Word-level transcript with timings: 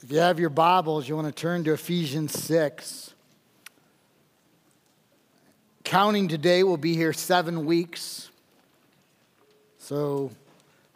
If 0.00 0.12
you 0.12 0.18
have 0.18 0.38
your 0.38 0.50
Bibles, 0.50 1.08
you 1.08 1.16
want 1.16 1.26
to 1.26 1.32
turn 1.32 1.64
to 1.64 1.72
Ephesians 1.72 2.32
6. 2.44 3.14
Counting 5.82 6.28
today, 6.28 6.62
we'll 6.62 6.76
be 6.76 6.94
here 6.94 7.12
seven 7.12 7.66
weeks. 7.66 8.30
So 9.78 10.30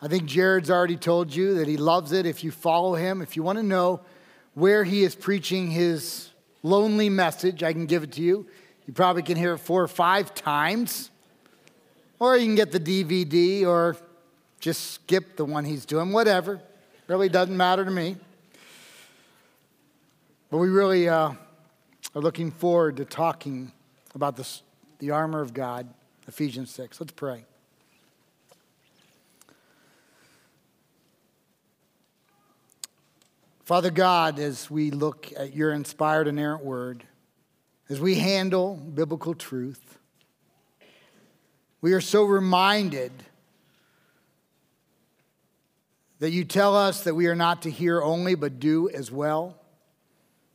I 0.00 0.06
think 0.06 0.26
Jared's 0.26 0.70
already 0.70 0.96
told 0.96 1.34
you 1.34 1.54
that 1.54 1.66
he 1.66 1.76
loves 1.76 2.12
it 2.12 2.26
if 2.26 2.44
you 2.44 2.52
follow 2.52 2.94
him. 2.94 3.22
If 3.22 3.34
you 3.34 3.42
want 3.42 3.58
to 3.58 3.64
know 3.64 4.02
where 4.54 4.84
he 4.84 5.02
is 5.02 5.16
preaching 5.16 5.68
his 5.68 6.30
lonely 6.62 7.08
message, 7.08 7.64
I 7.64 7.72
can 7.72 7.86
give 7.86 8.04
it 8.04 8.12
to 8.12 8.22
you. 8.22 8.46
You 8.86 8.94
probably 8.94 9.24
can 9.24 9.36
hear 9.36 9.54
it 9.54 9.58
four 9.58 9.82
or 9.82 9.88
five 9.88 10.32
times. 10.32 11.10
Or 12.20 12.36
you 12.36 12.46
can 12.46 12.54
get 12.54 12.70
the 12.70 12.78
DVD 12.78 13.66
or 13.66 13.96
just 14.60 14.92
skip 14.92 15.34
the 15.34 15.44
one 15.44 15.64
he's 15.64 15.84
doing, 15.84 16.12
whatever. 16.12 16.60
Really 17.08 17.28
doesn't 17.28 17.56
matter 17.56 17.84
to 17.84 17.90
me. 17.90 18.16
But 20.52 20.58
we 20.58 20.68
really 20.68 21.08
uh, 21.08 21.32
are 22.14 22.20
looking 22.20 22.50
forward 22.50 22.98
to 22.98 23.06
talking 23.06 23.72
about 24.14 24.36
this, 24.36 24.62
the 24.98 25.12
armor 25.12 25.40
of 25.40 25.54
God, 25.54 25.88
Ephesians 26.28 26.70
6. 26.72 27.00
Let's 27.00 27.12
pray. 27.12 27.46
Father 33.64 33.90
God, 33.90 34.38
as 34.38 34.70
we 34.70 34.90
look 34.90 35.32
at 35.38 35.56
your 35.56 35.72
inspired, 35.72 36.28
and 36.28 36.38
inerrant 36.38 36.62
word, 36.62 37.04
as 37.88 37.98
we 37.98 38.16
handle 38.16 38.74
biblical 38.74 39.32
truth, 39.32 39.98
we 41.80 41.94
are 41.94 42.00
so 42.02 42.24
reminded 42.24 43.10
that 46.18 46.30
you 46.30 46.44
tell 46.44 46.76
us 46.76 47.04
that 47.04 47.14
we 47.14 47.26
are 47.26 47.34
not 47.34 47.62
to 47.62 47.70
hear 47.70 48.02
only, 48.02 48.34
but 48.34 48.60
do 48.60 48.90
as 48.90 49.10
well. 49.10 49.56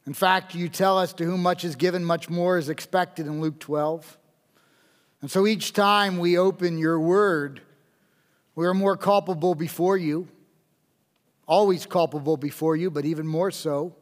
In 0.08 0.14
fact, 0.14 0.56
you 0.56 0.70
tell 0.70 0.98
us 0.98 1.12
to 1.16 1.26
whom 1.26 1.44
much 1.44 1.66
is 1.66 1.76
given, 1.76 2.06
much 2.06 2.30
more 2.30 2.58
is 2.58 2.70
expected 2.70 3.28
in 3.28 3.42
Luke 3.42 3.60
12. 3.60 4.18
And 5.22 5.30
so 5.30 5.46
each 5.46 5.74
time 5.74 6.18
we 6.18 6.38
open 6.38 6.78
your 6.78 6.98
word, 6.98 7.62
we 8.56 8.66
are 8.66 8.74
more 8.74 8.96
culpable 8.96 9.54
before 9.54 9.98
you, 9.98 10.30
always 11.46 11.86
culpable 11.86 12.38
before 12.38 12.78
you, 12.78 12.90
but 12.90 13.04
even 13.04 13.28
more 13.28 13.52
so. 13.52 13.98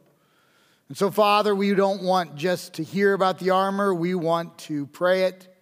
And 0.88 0.96
so, 0.96 1.10
Father, 1.10 1.56
we 1.56 1.74
don't 1.74 2.04
want 2.04 2.36
just 2.36 2.74
to 2.74 2.84
hear 2.84 3.12
about 3.12 3.40
the 3.40 3.50
armor, 3.50 3.92
we 3.92 4.14
want 4.14 4.56
to 4.58 4.86
pray 4.86 5.24
it 5.24 5.52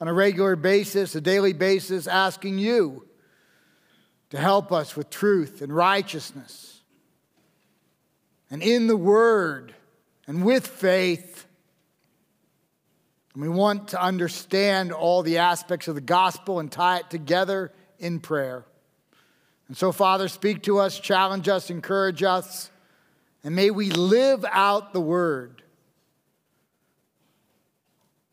on 0.00 0.08
a 0.08 0.12
regular 0.12 0.56
basis, 0.56 1.14
a 1.14 1.20
daily 1.20 1.52
basis, 1.52 2.08
asking 2.08 2.58
you 2.58 3.06
to 4.30 4.38
help 4.38 4.72
us 4.72 4.96
with 4.96 5.08
truth 5.08 5.62
and 5.62 5.72
righteousness 5.72 6.77
and 8.50 8.62
in 8.62 8.86
the 8.86 8.96
Word 8.96 9.74
and 10.26 10.44
with 10.44 10.66
faith. 10.66 11.46
And 13.34 13.42
we 13.42 13.48
want 13.48 13.88
to 13.88 14.02
understand 14.02 14.92
all 14.92 15.22
the 15.22 15.38
aspects 15.38 15.88
of 15.88 15.94
the 15.94 16.00
gospel 16.00 16.60
and 16.60 16.70
tie 16.70 16.98
it 16.98 17.10
together 17.10 17.72
in 17.98 18.20
prayer. 18.20 18.64
And 19.68 19.76
so, 19.76 19.92
Father, 19.92 20.28
speak 20.28 20.62
to 20.62 20.78
us, 20.78 20.98
challenge 20.98 21.48
us, 21.48 21.70
encourage 21.70 22.22
us, 22.22 22.70
and 23.44 23.54
may 23.54 23.70
we 23.70 23.90
live 23.90 24.44
out 24.50 24.92
the 24.92 25.00
Word 25.00 25.62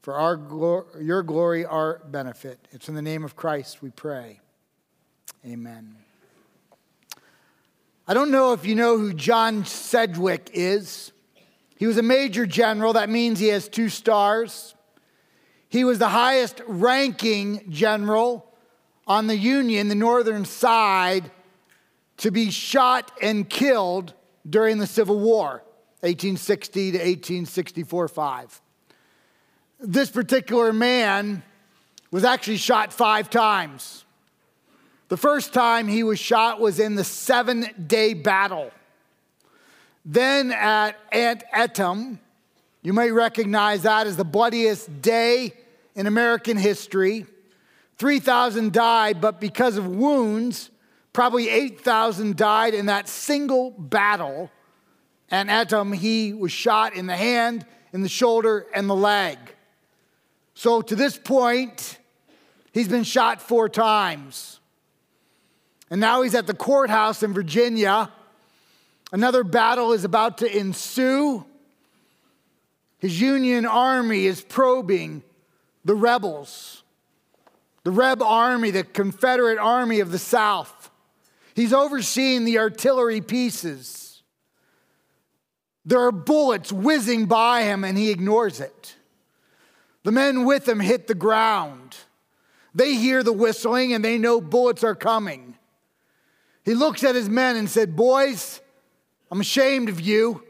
for 0.05 0.13
our 0.13 0.39
your 1.01 1.23
glory, 1.23 1.65
our 1.65 1.99
benefit. 2.07 2.59
It's 2.71 2.87
in 2.89 2.95
the 2.95 3.01
name 3.01 3.23
of 3.23 3.35
Christ 3.35 3.81
we 3.81 3.89
pray. 3.89 4.39
Amen. 5.43 6.04
I 8.07 8.13
don't 8.13 8.29
know 8.29 8.53
if 8.53 8.67
you 8.67 8.75
know 8.75 8.99
who 8.99 9.13
John 9.13 9.65
Sedgwick 9.65 10.51
is. 10.53 11.11
He 11.75 11.87
was 11.87 11.97
a 11.97 12.03
major 12.03 12.45
general. 12.45 12.93
That 12.93 13.09
means 13.09 13.39
he 13.39 13.47
has 13.47 13.67
two 13.67 13.89
stars. 13.89 14.75
He 15.69 15.83
was 15.83 15.97
the 15.97 16.09
highest 16.09 16.61
ranking 16.67 17.65
general 17.71 18.45
on 19.07 19.25
the 19.25 19.35
Union, 19.35 19.87
the 19.87 19.95
northern 19.95 20.45
side, 20.45 21.31
to 22.17 22.29
be 22.29 22.51
shot 22.51 23.11
and 23.23 23.49
killed 23.49 24.13
during 24.47 24.77
the 24.77 24.87
Civil 24.87 25.19
War, 25.19 25.63
1860 26.01 26.91
to 26.91 26.97
1864 26.97 28.07
5. 28.07 28.61
This 29.79 30.11
particular 30.11 30.71
man 30.71 31.41
was 32.11 32.23
actually 32.23 32.57
shot 32.57 32.93
five 32.93 33.31
times. 33.31 34.04
The 35.07 35.17
first 35.17 35.53
time 35.53 35.87
he 35.87 36.03
was 36.03 36.19
shot 36.19 36.59
was 36.59 36.79
in 36.79 36.95
the 36.95 37.03
seven 37.03 37.67
day 37.87 38.13
battle. 38.13 38.71
Then 40.03 40.51
at 40.51 40.97
Antietam, 41.13 42.19
you 42.81 42.93
may 42.93 43.11
recognize 43.11 43.83
that 43.83 44.07
as 44.07 44.17
the 44.17 44.25
bloodiest 44.25 45.01
day 45.01 45.53
in 45.95 46.07
American 46.07 46.57
history. 46.57 47.25
3,000 47.97 48.73
died, 48.73 49.21
but 49.21 49.39
because 49.39 49.77
of 49.77 49.87
wounds, 49.87 50.69
probably 51.13 51.49
8,000 51.49 52.35
died 52.35 52.73
in 52.73 52.87
that 52.87 53.07
single 53.07 53.71
battle. 53.71 54.51
And 55.31 55.49
Antietam, 55.49 55.93
he 55.93 56.33
was 56.33 56.51
shot 56.51 56.93
in 56.93 57.07
the 57.07 57.15
hand, 57.15 57.65
in 57.93 58.01
the 58.01 58.09
shoulder, 58.09 58.67
and 58.73 58.89
the 58.89 58.95
leg. 58.95 59.37
So 60.53 60.81
to 60.81 60.95
this 60.95 61.17
point, 61.17 61.97
he's 62.73 62.87
been 62.87 63.03
shot 63.03 63.41
four 63.41 63.69
times. 63.69 64.54
And 65.89 66.01
now 66.01 66.21
he's 66.21 66.35
at 66.35 66.47
the 66.47 66.53
courthouse 66.53 67.23
in 67.23 67.33
Virginia. 67.33 68.11
Another 69.11 69.43
battle 69.43 69.93
is 69.93 70.03
about 70.03 70.39
to 70.39 70.57
ensue. 70.57 71.45
His 72.99 73.19
Union 73.21 73.65
army 73.65 74.25
is 74.25 74.41
probing 74.41 75.21
the 75.83 75.95
rebels, 75.95 76.83
the 77.83 77.91
Reb 77.91 78.21
army, 78.23 78.71
the 78.71 78.83
Confederate 78.83 79.59
army 79.59 79.99
of 79.99 80.11
the 80.11 80.17
South. 80.17 80.89
He's 81.53 81.71
overseeing 81.71 82.45
the 82.45 82.57
artillery 82.57 83.21
pieces. 83.21 84.23
There 85.85 86.01
are 86.01 86.11
bullets 86.11 86.71
whizzing 86.71 87.27
by 87.27 87.61
him, 87.61 87.83
and 87.83 87.95
he 87.95 88.09
ignores 88.09 88.59
it. 88.59 88.95
The 90.05 90.11
men 90.11 90.45
with 90.45 90.67
him 90.67 90.79
hit 90.79 91.07
the 91.07 91.15
ground. 91.15 91.95
They 92.75 92.95
hear 92.95 93.23
the 93.23 93.33
whistling 93.33 93.93
and 93.93 94.05
they 94.05 94.17
know 94.17 94.39
bullets 94.39 94.83
are 94.83 94.93
coming. 94.93 95.55
He 96.65 96.73
looks 96.73 97.03
at 97.03 97.15
his 97.15 97.29
men 97.29 97.55
and 97.55 97.69
said, 97.69 97.95
Boys, 97.95 98.59
I'm 99.31 99.39
ashamed 99.39 99.87
of 99.87 100.01
you. 100.01 100.43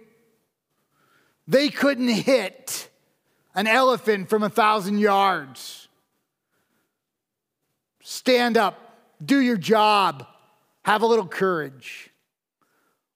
They 1.47 1.69
couldn't 1.69 2.07
hit 2.07 2.89
an 3.53 3.67
elephant 3.67 4.29
from 4.29 4.41
a 4.41 4.49
thousand 4.49 4.99
yards. 4.99 5.87
Stand 8.01 8.57
up, 8.57 8.97
do 9.23 9.39
your 9.39 9.57
job, 9.57 10.25
have 10.83 11.01
a 11.01 11.05
little 11.05 11.27
courage. 11.27 12.09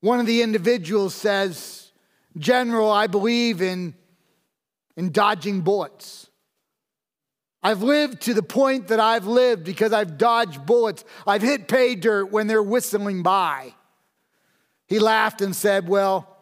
One 0.01 0.19
of 0.19 0.25
the 0.25 0.41
individuals 0.41 1.15
says, 1.15 1.91
General, 2.37 2.91
I 2.91 3.07
believe 3.07 3.61
in, 3.61 3.95
in 4.95 5.11
dodging 5.11 5.61
bullets. 5.61 6.28
I've 7.61 7.83
lived 7.83 8.21
to 8.21 8.33
the 8.33 8.43
point 8.43 8.87
that 8.87 8.99
I've 8.99 9.27
lived 9.27 9.65
because 9.65 9.91
I've 9.91 10.17
dodged 10.17 10.65
bullets. 10.65 11.03
I've 11.27 11.41
hit 11.41 11.67
pay 11.67 11.95
dirt 11.95 12.31
when 12.31 12.47
they're 12.47 12.63
whistling 12.63 13.21
by. 13.21 13.73
He 14.87 14.99
laughed 14.99 15.41
and 15.41 15.55
said, 15.55 15.87
Well, 15.87 16.37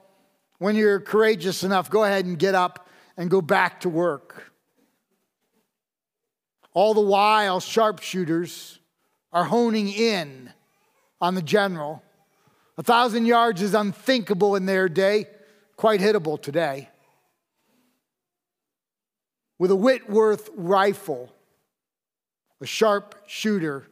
when 0.60 0.76
you're 0.76 1.00
courageous 1.00 1.64
enough, 1.64 1.90
go 1.90 2.04
ahead 2.04 2.26
and 2.26 2.38
get 2.38 2.56
up 2.56 2.88
and 3.18 3.30
go 3.30 3.42
back 3.42 3.82
to 3.82 3.90
work. 3.90 4.52
All 6.74 6.94
the 6.94 7.02
while, 7.02 7.60
sharpshooters 7.60 8.80
are 9.34 9.44
honing 9.44 9.90
in 9.90 10.52
on 11.20 11.34
the 11.34 11.42
general. 11.42 12.04
A 12.78 12.84
thousand 12.84 13.26
yards 13.26 13.64
is 13.64 13.74
unthinkable 13.74 14.56
in 14.56 14.68
their 14.68 14.88
day, 14.88 15.26
quite 15.76 16.00
hittable 16.00 16.40
today 16.40 16.90
with 19.60 19.72
a 19.72 19.76
Whitworth 19.76 20.50
rifle. 20.56 21.32
A 22.62 22.66
sharp 22.66 23.16
shooter 23.28 23.88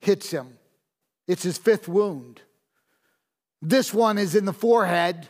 hits 0.00 0.30
him. 0.30 0.58
It's 1.26 1.42
his 1.42 1.58
fifth 1.58 1.88
wound. 1.88 2.40
This 3.60 3.94
one 3.94 4.18
is 4.18 4.34
in 4.34 4.44
the 4.44 4.52
forehead. 4.52 5.28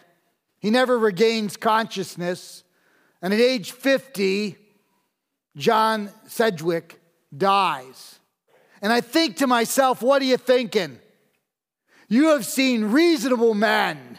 He 0.59 0.71
never 0.71 0.99
regains 0.99 1.57
consciousness. 1.57 2.65
And 3.21 3.33
at 3.33 3.41
age 3.41 3.73
50, 3.73 4.57
John 5.57 6.11
Sedgwick 6.27 7.01
dies. 7.37 8.19
And 8.81 8.93
I 8.93 9.01
think 9.01 9.37
to 9.37 9.47
myself, 9.47 10.03
what 10.03 10.23
are 10.23 10.27
you 10.27 10.37
thinking? 10.37 10.99
You 12.09 12.29
have 12.29 12.45
seen 12.45 12.87
reasonable 12.87 13.55
men 13.55 14.19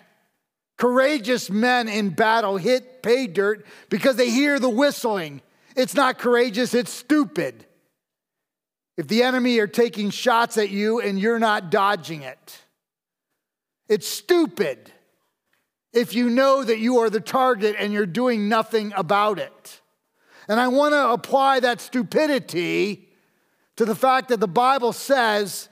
Courageous 0.77 1.49
men 1.49 1.87
in 1.87 2.09
battle 2.09 2.57
hit 2.57 3.03
pay 3.03 3.27
dirt 3.27 3.65
because 3.89 4.15
they 4.15 4.29
hear 4.29 4.59
the 4.59 4.69
whistling. 4.69 5.41
It's 5.75 5.93
not 5.95 6.17
courageous, 6.19 6.73
it's 6.73 6.91
stupid. 6.91 7.65
If 8.97 9.07
the 9.07 9.23
enemy 9.23 9.59
are 9.59 9.67
taking 9.67 10.09
shots 10.09 10.57
at 10.57 10.69
you 10.69 10.99
and 10.99 11.19
you're 11.19 11.39
not 11.39 11.71
dodging 11.71 12.21
it, 12.21 12.59
it's 13.87 14.07
stupid. 14.07 14.91
if 15.93 16.15
you 16.15 16.29
know 16.29 16.63
that 16.63 16.79
you 16.79 16.97
are 16.97 17.09
the 17.09 17.21
target 17.21 17.75
and 17.77 17.93
you're 17.93 18.05
doing 18.05 18.49
nothing 18.49 18.91
about 18.95 19.39
it. 19.39 19.81
And 20.47 20.59
I 20.59 20.67
want 20.67 20.93
to 20.93 21.09
apply 21.09 21.59
that 21.61 21.79
stupidity 21.79 23.07
to 23.77 23.85
the 23.85 23.95
fact 23.95 24.29
that 24.29 24.39
the 24.39 24.47
Bible 24.47 24.91
says 24.91 25.69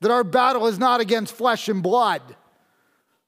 that 0.00 0.10
our 0.10 0.24
battle 0.24 0.66
is 0.66 0.78
not 0.78 1.00
against 1.00 1.34
flesh 1.34 1.68
and 1.68 1.82
blood, 1.82 2.36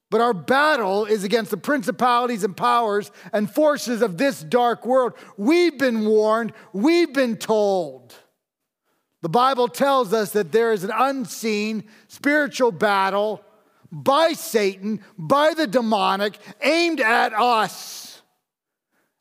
but 0.09 0.21
our 0.21 0.33
battle 0.33 1.05
is 1.05 1.23
against 1.23 1.51
the 1.51 1.57
principalities 1.57 2.43
and 2.43 2.55
powers 2.55 3.11
and 3.33 3.51
forces 3.51 4.01
of 4.01 4.17
this 4.17 4.41
dark 4.41 4.85
world. 4.85 5.13
We've 5.35 5.77
been 5.77 6.05
warned, 6.05 6.53
we've 6.73 7.13
been 7.13 7.37
told. 7.37 8.15
The 9.21 9.29
Bible 9.29 9.67
tells 9.67 10.13
us 10.13 10.31
that 10.31 10.51
there 10.51 10.71
is 10.71 10.83
an 10.83 10.91
unseen 10.93 11.83
spiritual 12.07 12.71
battle 12.71 13.43
by 13.91 14.33
Satan, 14.33 15.01
by 15.17 15.53
the 15.53 15.67
demonic, 15.67 16.37
aimed 16.61 17.01
at 17.01 17.33
us. 17.33 18.21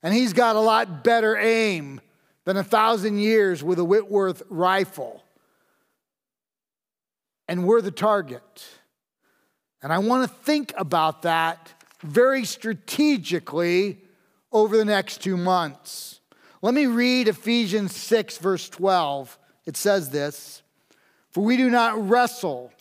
And 0.03 0.15
he's 0.15 0.33
got 0.33 0.55
a 0.55 0.61
lot 0.61 1.03
better 1.03 1.37
aim 1.37 2.01
than 2.45 2.57
a 2.57 2.65
thousand 2.65 3.19
years 3.19 3.65
with 3.65 3.79
a 3.79 3.85
Whitworth 3.85 4.43
rifle. 4.49 5.25
And 7.49 7.65
we're 7.65 7.81
the 7.81 7.91
target. 7.91 8.65
And 9.83 9.93
I 9.93 9.99
want 9.99 10.29
to 10.29 10.37
think 10.45 10.73
about 10.77 11.23
that 11.23 11.73
very 12.03 12.45
strategically 12.45 13.99
over 14.53 14.77
the 14.77 14.85
next 14.85 15.23
two 15.23 15.37
months. 15.37 16.21
Let 16.63 16.75
me 16.75 16.87
read 16.87 17.29
Ephesians 17.29 17.95
6, 17.95 18.39
verse 18.39 18.69
12. 18.69 19.39
It 19.67 19.77
says 19.77 20.11
this 20.11 20.63
For 21.31 21.45
we 21.45 21.57
do 21.57 21.71
not 21.71 22.09
wrestle 22.09 22.73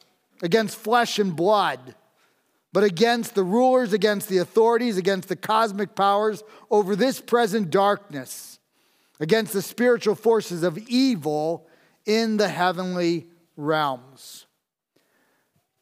against 0.41 0.77
flesh 0.77 1.19
and 1.19 1.35
blood, 1.35 1.95
but 2.71 2.83
against 2.83 3.35
the 3.35 3.43
rulers, 3.43 3.93
against 3.93 4.29
the 4.29 4.37
authorities, 4.37 4.97
against 4.97 5.27
the 5.27 5.35
cosmic 5.35 5.95
powers 5.95 6.43
over 6.69 6.95
this 6.95 7.19
present 7.19 7.69
darkness, 7.69 8.59
against 9.19 9.53
the 9.53 9.61
spiritual 9.61 10.15
forces 10.15 10.63
of 10.63 10.77
evil 10.77 11.67
in 12.05 12.37
the 12.37 12.49
heavenly 12.49 13.27
realms. 13.57 14.44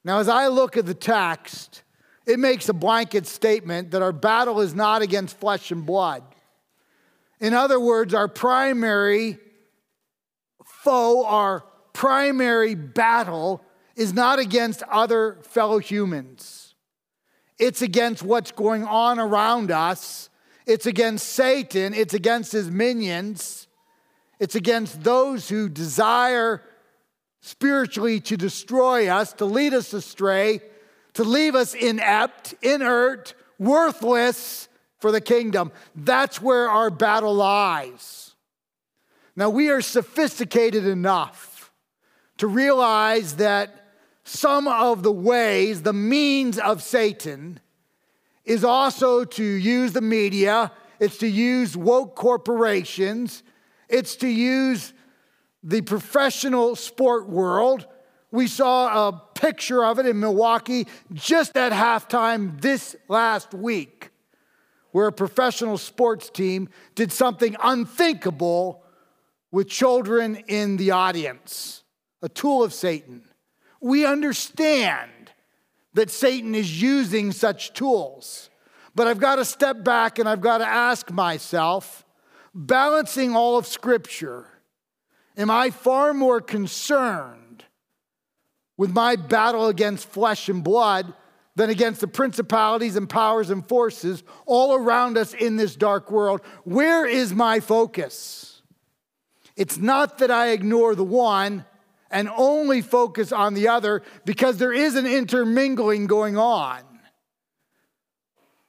Now, 0.03 0.19
as 0.19 0.27
I 0.27 0.47
look 0.47 0.75
at 0.77 0.85
the 0.85 0.93
text, 0.93 1.83
it 2.25 2.39
makes 2.39 2.69
a 2.69 2.73
blanket 2.73 3.27
statement 3.27 3.91
that 3.91 4.01
our 4.01 4.11
battle 4.11 4.61
is 4.61 4.73
not 4.73 5.01
against 5.01 5.39
flesh 5.39 5.71
and 5.71 5.85
blood. 5.85 6.23
In 7.39 7.53
other 7.53 7.79
words, 7.79 8.13
our 8.13 8.27
primary 8.27 9.37
foe, 10.65 11.25
our 11.25 11.63
primary 11.93 12.75
battle 12.75 13.61
is 13.95 14.13
not 14.13 14.39
against 14.39 14.83
other 14.83 15.39
fellow 15.43 15.79
humans. 15.79 16.75
It's 17.59 17.81
against 17.81 18.23
what's 18.23 18.51
going 18.51 18.83
on 18.83 19.19
around 19.19 19.71
us. 19.71 20.29
It's 20.65 20.85
against 20.85 21.29
Satan. 21.29 21.93
It's 21.93 22.13
against 22.13 22.51
his 22.51 22.71
minions. 22.71 23.67
It's 24.39 24.55
against 24.55 25.03
those 25.03 25.49
who 25.49 25.69
desire 25.69 26.63
spiritually 27.45 28.21
to 28.21 28.37
destroy 28.37 29.09
us, 29.09 29.33
to 29.33 29.43
lead 29.43 29.73
us 29.73 29.91
astray, 29.91 30.61
to 31.13 31.25
leave 31.25 31.55
us 31.55 31.73
inept, 31.73 32.55
inert, 32.61 33.33
worthless 33.59 34.69
for 34.97 35.11
the 35.11 35.19
kingdom. 35.19 35.69
That's 35.93 36.41
where 36.41 36.69
our 36.69 36.89
battle 36.89 37.35
lies. 37.35 38.33
Now, 39.35 39.49
we 39.49 39.69
are 39.69 39.81
sophisticated 39.81 40.85
enough 40.87 41.69
to 42.37 42.47
realize 42.47 43.35
that 43.35 43.87
some 44.23 44.65
of 44.69 45.03
the 45.03 45.11
ways, 45.11 45.81
the 45.81 45.91
means 45.91 46.57
of 46.57 46.81
Satan 46.81 47.59
is 48.45 48.63
also 48.63 49.25
to 49.25 49.43
use 49.43 49.91
the 49.91 50.01
media, 50.01 50.71
it's 50.97 51.17
to 51.17 51.27
use 51.27 51.75
woke 51.75 52.15
corporations, 52.15 53.43
it's 53.89 54.15
to 54.15 54.29
use 54.29 54.92
the 55.63 55.81
professional 55.81 56.75
sport 56.75 57.29
world. 57.29 57.87
We 58.31 58.47
saw 58.47 59.07
a 59.07 59.21
picture 59.35 59.83
of 59.85 59.99
it 59.99 60.05
in 60.05 60.19
Milwaukee 60.19 60.87
just 61.13 61.55
at 61.55 61.71
halftime 61.71 62.59
this 62.61 62.95
last 63.07 63.53
week, 63.53 64.09
where 64.91 65.07
a 65.07 65.11
professional 65.11 65.77
sports 65.77 66.29
team 66.29 66.69
did 66.95 67.11
something 67.11 67.55
unthinkable 67.61 68.83
with 69.51 69.69
children 69.69 70.35
in 70.47 70.77
the 70.77 70.91
audience, 70.91 71.83
a 72.21 72.29
tool 72.29 72.63
of 72.63 72.73
Satan. 72.73 73.23
We 73.79 74.05
understand 74.05 75.11
that 75.93 76.09
Satan 76.09 76.55
is 76.55 76.81
using 76.81 77.31
such 77.31 77.73
tools. 77.73 78.49
But 78.95 79.07
I've 79.07 79.19
got 79.19 79.37
to 79.37 79.45
step 79.45 79.83
back 79.83 80.19
and 80.19 80.27
I've 80.27 80.41
got 80.41 80.59
to 80.59 80.67
ask 80.67 81.11
myself, 81.11 82.05
balancing 82.53 83.35
all 83.35 83.57
of 83.57 83.65
Scripture, 83.65 84.47
am 85.37 85.49
I 85.49 85.69
far 85.69 86.13
more 86.13 86.41
concerned 86.41 87.63
with 88.77 88.91
my 88.91 89.15
battle 89.15 89.67
against 89.67 90.09
flesh 90.09 90.49
and 90.49 90.63
blood 90.63 91.13
than 91.55 91.69
against 91.69 92.01
the 92.01 92.07
principalities 92.07 92.95
and 92.95 93.09
powers 93.09 93.49
and 93.49 93.67
forces 93.67 94.23
all 94.45 94.75
around 94.75 95.17
us 95.17 95.33
in 95.33 95.57
this 95.57 95.75
dark 95.75 96.11
world? 96.11 96.41
Where 96.63 97.05
is 97.05 97.33
my 97.33 97.59
focus? 97.59 98.61
It's 99.55 99.77
not 99.77 100.17
that 100.17 100.31
I 100.31 100.49
ignore 100.49 100.95
the 100.95 101.03
one 101.03 101.65
and 102.09 102.29
only 102.35 102.81
focus 102.81 103.31
on 103.31 103.53
the 103.53 103.67
other 103.67 104.03
because 104.25 104.57
there 104.57 104.73
is 104.73 104.95
an 104.95 105.05
intermingling 105.05 106.07
going 106.07 106.37
on. 106.37 106.81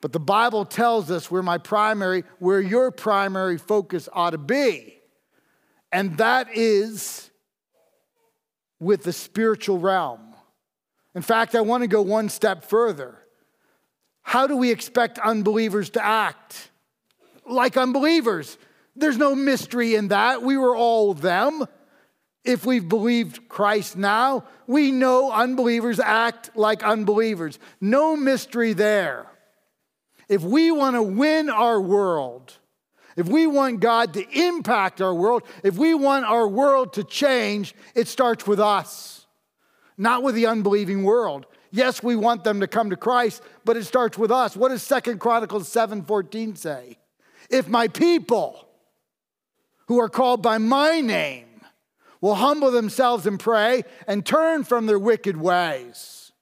But 0.01 0.13
the 0.13 0.21
Bible 0.21 0.67
tells 0.67 1.11
us 1.11 1.31
where 1.31 1.43
my 1.43 1.57
primary, 1.57 2.25
where 2.39 2.61
your 2.61 2.91
primary 2.91 3.57
focus 3.57 4.09
ought 4.13 4.31
to 4.31 4.39
be. 4.39 4.94
And 5.95 6.17
that 6.19 6.49
is 6.53 7.31
with 8.81 9.05
the 9.05 9.13
spiritual 9.13 9.79
realm. 9.79 10.35
In 11.15 11.23
fact, 11.23 11.55
I 11.55 11.61
want 11.61 11.83
to 11.83 11.87
go 11.87 12.03
one 12.03 12.29
step 12.31 12.65
further. 12.65 13.17
How 14.23 14.49
do 14.49 14.57
we 14.57 14.73
expect 14.73 15.21
unbelievers 15.21 15.91
to 15.91 16.05
act? 16.05 16.73
Like 17.47 17.77
unbelievers. 17.77 18.59
There's 18.97 19.17
no 19.17 19.37
mystery 19.37 19.95
in 19.95 20.09
that. 20.09 20.43
We 20.43 20.57
were 20.57 20.75
all 20.75 21.15
them. 21.15 21.65
If 22.43 22.67
we've 22.67 22.89
believed 22.89 23.49
Christ 23.49 23.97
now, 23.97 24.47
we 24.67 24.91
know 24.91 25.31
unbelievers 25.31 26.01
act 26.01 26.57
like 26.57 26.83
unbelievers. 26.83 27.61
No 27.81 28.17
mystery 28.17 28.73
there. 28.73 29.27
If 30.29 30.43
we 30.43 30.73
want 30.73 30.97
to 30.97 31.03
win 31.05 31.49
our 31.49 31.81
world, 31.81 32.59
if 33.17 33.29
we 33.29 33.47
want 33.47 33.81
God 33.81 34.15
to 34.15 34.29
impact 34.31 35.01
our 35.01 35.15
world, 35.15 35.43
if 35.63 35.77
we 35.77 35.95
want 35.95 36.25
our 36.25 36.49
world 36.49 36.95
to 36.95 37.05
change, 37.05 37.75
it 37.95 38.09
starts 38.09 38.47
with 38.47 38.61
us, 38.61 39.27
not 39.97 40.23
with 40.23 40.35
the 40.35 40.47
unbelieving 40.47 41.05
world. 41.05 41.47
Yes, 41.71 42.03
we 42.03 42.17
want 42.17 42.45
them 42.45 42.61
to 42.61 42.67
come 42.67 42.91
to 42.91 42.97
Christ, 42.97 43.43
but 43.65 43.77
it 43.77 43.85
starts 43.85 44.17
with 44.17 44.31
us. 44.31 44.57
What 44.57 44.69
does 44.69 44.83
Second 44.83 45.19
Chronicles 45.19 45.69
7:14 45.69 46.57
say? 46.57 46.99
If 47.51 47.69
my 47.69 47.89
people 47.89 48.69
who 49.87 50.01
are 50.01 50.09
called 50.09 50.43
by 50.43 50.59
my 50.59 51.01
name 51.01 51.47
will 52.21 52.37
humble 52.37 52.71
themselves 52.71 53.27
and 53.27 53.39
pray 53.39 53.85
and 54.07 54.25
turn 54.25 54.65
from 54.65 54.87
their 54.87 54.99
wicked 54.99 55.37
ways. 55.37 56.33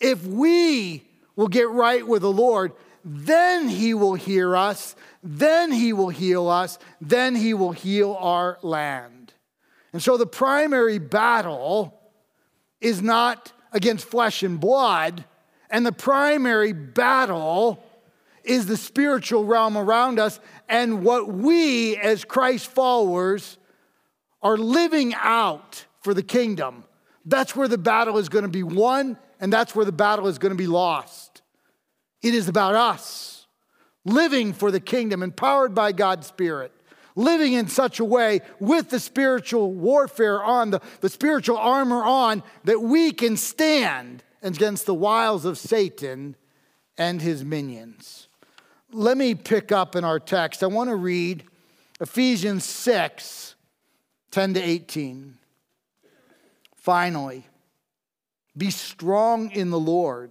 If 0.00 0.26
we 0.26 1.04
will 1.36 1.46
get 1.46 1.70
right 1.70 2.04
with 2.06 2.22
the 2.22 2.32
Lord, 2.32 2.72
then 3.10 3.68
He 3.68 3.94
will 3.94 4.14
hear 4.14 4.54
us, 4.54 4.94
then 5.22 5.72
He 5.72 5.92
will 5.92 6.10
heal 6.10 6.48
us, 6.48 6.78
then 7.00 7.34
He 7.34 7.54
will 7.54 7.72
heal 7.72 8.14
our 8.20 8.58
land. 8.62 9.32
And 9.92 10.02
so 10.02 10.18
the 10.18 10.26
primary 10.26 10.98
battle 10.98 11.98
is 12.80 13.00
not 13.00 13.52
against 13.72 14.04
flesh 14.04 14.42
and 14.42 14.60
blood, 14.60 15.24
and 15.70 15.86
the 15.86 15.92
primary 15.92 16.72
battle 16.72 17.82
is 18.44 18.66
the 18.66 18.76
spiritual 18.76 19.44
realm 19.44 19.76
around 19.76 20.18
us 20.18 20.40
and 20.68 21.02
what 21.04 21.28
we 21.28 21.96
as 21.96 22.24
Christ 22.24 22.66
followers 22.66 23.58
are 24.42 24.56
living 24.56 25.14
out 25.14 25.84
for 26.02 26.14
the 26.14 26.22
kingdom, 26.22 26.84
that's 27.24 27.56
where 27.56 27.68
the 27.68 27.78
battle 27.78 28.18
is 28.18 28.28
going 28.28 28.44
to 28.44 28.50
be 28.50 28.62
won 28.62 29.18
and 29.40 29.52
that's 29.52 29.74
where 29.74 29.84
the 29.84 29.92
battle 29.92 30.26
is 30.28 30.38
going 30.38 30.52
to 30.52 30.56
be 30.56 30.66
lost. 30.66 31.27
It 32.22 32.34
is 32.34 32.48
about 32.48 32.74
us 32.74 33.46
living 34.04 34.52
for 34.52 34.70
the 34.70 34.80
kingdom, 34.80 35.22
empowered 35.22 35.74
by 35.74 35.92
God's 35.92 36.26
Spirit, 36.26 36.72
living 37.14 37.52
in 37.52 37.68
such 37.68 38.00
a 38.00 38.04
way 38.04 38.40
with 38.58 38.90
the 38.90 39.00
spiritual 39.00 39.72
warfare 39.72 40.42
on, 40.42 40.70
the, 40.70 40.80
the 41.00 41.08
spiritual 41.08 41.58
armor 41.58 42.02
on, 42.02 42.42
that 42.64 42.80
we 42.80 43.12
can 43.12 43.36
stand 43.36 44.22
against 44.42 44.86
the 44.86 44.94
wiles 44.94 45.44
of 45.44 45.58
Satan 45.58 46.36
and 46.96 47.20
his 47.20 47.44
minions. 47.44 48.28
Let 48.90 49.16
me 49.16 49.34
pick 49.34 49.70
up 49.70 49.94
in 49.94 50.04
our 50.04 50.18
text. 50.18 50.62
I 50.62 50.66
want 50.66 50.90
to 50.90 50.96
read 50.96 51.44
Ephesians 52.00 52.64
6 52.64 53.54
10 54.30 54.54
to 54.54 54.60
18. 54.60 55.38
Finally, 56.76 57.46
be 58.56 58.70
strong 58.70 59.50
in 59.50 59.70
the 59.70 59.78
Lord 59.78 60.30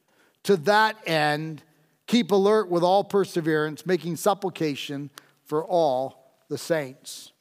To 0.43 0.57
that 0.57 0.97
end, 1.07 1.63
keep 2.07 2.31
alert 2.31 2.69
with 2.69 2.83
all 2.83 3.03
perseverance, 3.03 3.85
making 3.85 4.15
supplication 4.15 5.09
for 5.45 5.63
all 5.63 6.33
the 6.49 6.57
saints. 6.57 7.31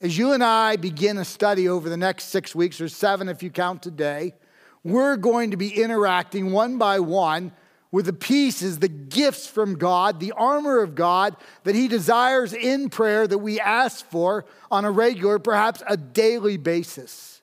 As 0.00 0.16
you 0.16 0.32
and 0.32 0.42
I 0.42 0.76
begin 0.76 1.18
a 1.18 1.24
study 1.24 1.68
over 1.68 1.88
the 1.88 1.96
next 1.96 2.26
six 2.26 2.54
weeks, 2.54 2.80
or 2.80 2.88
seven 2.88 3.28
if 3.28 3.42
you 3.42 3.50
count 3.50 3.82
today, 3.82 4.34
we're 4.82 5.16
going 5.16 5.50
to 5.50 5.58
be 5.58 5.68
interacting 5.82 6.52
one 6.52 6.78
by 6.78 7.00
one 7.00 7.52
with 7.92 8.06
the 8.06 8.12
pieces, 8.12 8.78
the 8.78 8.88
gifts 8.88 9.46
from 9.46 9.76
God, 9.76 10.20
the 10.20 10.32
armor 10.32 10.80
of 10.80 10.94
God 10.94 11.36
that 11.64 11.74
He 11.74 11.88
desires 11.88 12.52
in 12.52 12.88
prayer 12.88 13.26
that 13.26 13.38
we 13.38 13.60
ask 13.60 14.06
for 14.06 14.44
on 14.70 14.84
a 14.84 14.90
regular, 14.90 15.38
perhaps 15.38 15.82
a 15.86 15.96
daily 15.96 16.56
basis. 16.56 17.42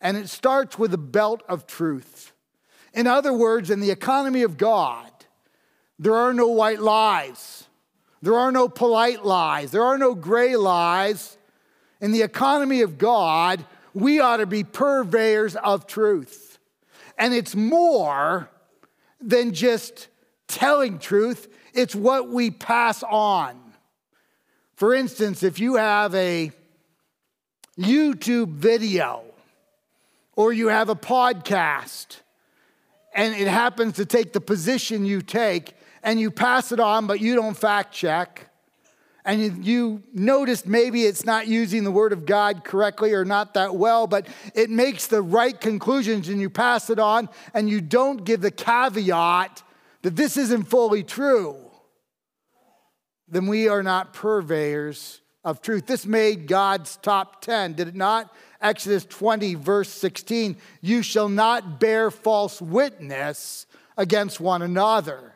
And 0.00 0.16
it 0.16 0.28
starts 0.28 0.78
with 0.78 0.90
the 0.90 0.98
belt 0.98 1.42
of 1.48 1.66
truth. 1.66 2.31
In 2.94 3.06
other 3.06 3.32
words, 3.32 3.70
in 3.70 3.80
the 3.80 3.90
economy 3.90 4.42
of 4.42 4.56
God, 4.56 5.10
there 5.98 6.14
are 6.14 6.34
no 6.34 6.48
white 6.48 6.80
lies, 6.80 7.66
there 8.20 8.34
are 8.36 8.52
no 8.52 8.68
polite 8.68 9.24
lies, 9.24 9.70
there 9.70 9.84
are 9.84 9.98
no 9.98 10.14
gray 10.14 10.56
lies. 10.56 11.36
In 12.00 12.12
the 12.12 12.22
economy 12.22 12.80
of 12.80 12.98
God, 12.98 13.64
we 13.94 14.18
ought 14.20 14.38
to 14.38 14.46
be 14.46 14.64
purveyors 14.64 15.54
of 15.56 15.86
truth. 15.86 16.58
And 17.16 17.32
it's 17.32 17.54
more 17.54 18.50
than 19.20 19.54
just 19.54 20.08
telling 20.48 20.98
truth, 20.98 21.48
it's 21.72 21.94
what 21.94 22.28
we 22.28 22.50
pass 22.50 23.02
on. 23.04 23.58
For 24.74 24.94
instance, 24.94 25.42
if 25.42 25.60
you 25.60 25.76
have 25.76 26.14
a 26.14 26.50
YouTube 27.78 28.54
video 28.54 29.22
or 30.34 30.52
you 30.52 30.68
have 30.68 30.88
a 30.88 30.96
podcast 30.96 32.21
and 33.14 33.34
it 33.34 33.48
happens 33.48 33.94
to 33.94 34.06
take 34.06 34.32
the 34.32 34.40
position 34.40 35.04
you 35.04 35.22
take 35.22 35.74
and 36.02 36.20
you 36.20 36.30
pass 36.30 36.72
it 36.72 36.80
on, 36.80 37.06
but 37.06 37.20
you 37.20 37.34
don't 37.34 37.56
fact 37.56 37.92
check, 37.92 38.48
and 39.24 39.40
you, 39.40 39.56
you 39.60 40.02
noticed 40.12 40.66
maybe 40.66 41.04
it's 41.04 41.24
not 41.24 41.46
using 41.46 41.84
the 41.84 41.92
word 41.92 42.12
of 42.12 42.26
God 42.26 42.64
correctly 42.64 43.12
or 43.12 43.24
not 43.24 43.54
that 43.54 43.76
well, 43.76 44.06
but 44.08 44.26
it 44.54 44.68
makes 44.68 45.06
the 45.06 45.22
right 45.22 45.58
conclusions 45.58 46.28
and 46.28 46.40
you 46.40 46.50
pass 46.50 46.90
it 46.90 46.98
on 46.98 47.28
and 47.54 47.70
you 47.70 47.80
don't 47.80 48.24
give 48.24 48.40
the 48.40 48.50
caveat 48.50 49.62
that 50.02 50.16
this 50.16 50.36
isn't 50.36 50.64
fully 50.64 51.04
true, 51.04 51.56
then 53.28 53.46
we 53.46 53.68
are 53.68 53.84
not 53.84 54.12
purveyors 54.12 55.20
of 55.44 55.62
truth. 55.62 55.86
This 55.86 56.04
made 56.04 56.48
God's 56.48 56.96
top 56.96 57.40
10, 57.42 57.74
did 57.74 57.88
it 57.88 57.94
not? 57.94 58.34
Exodus 58.62 59.04
20, 59.04 59.54
verse 59.54 59.88
16 59.88 60.56
You 60.80 61.02
shall 61.02 61.28
not 61.28 61.80
bear 61.80 62.10
false 62.10 62.62
witness 62.62 63.66
against 63.96 64.40
one 64.40 64.62
another. 64.62 65.34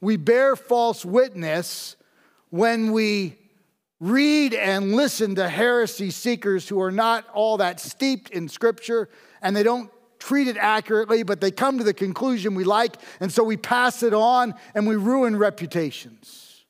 We 0.00 0.16
bear 0.16 0.56
false 0.56 1.04
witness 1.04 1.96
when 2.50 2.92
we 2.92 3.36
read 3.98 4.52
and 4.52 4.94
listen 4.94 5.36
to 5.36 5.48
heresy 5.48 6.10
seekers 6.10 6.68
who 6.68 6.80
are 6.80 6.92
not 6.92 7.26
all 7.32 7.56
that 7.58 7.80
steeped 7.80 8.30
in 8.30 8.48
Scripture 8.48 9.08
and 9.40 9.56
they 9.56 9.62
don't 9.62 9.90
treat 10.18 10.48
it 10.48 10.56
accurately, 10.56 11.22
but 11.22 11.40
they 11.40 11.50
come 11.50 11.78
to 11.78 11.84
the 11.84 11.94
conclusion 11.94 12.54
we 12.54 12.64
like, 12.64 12.96
and 13.20 13.30
so 13.32 13.44
we 13.44 13.56
pass 13.56 14.02
it 14.02 14.12
on 14.12 14.54
and 14.74 14.86
we 14.86 14.96
ruin 14.96 15.36
reputations. 15.36 16.64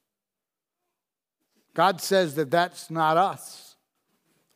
God 1.74 2.00
says 2.00 2.34
that 2.36 2.50
that's 2.50 2.90
not 2.90 3.16
us. 3.16 3.65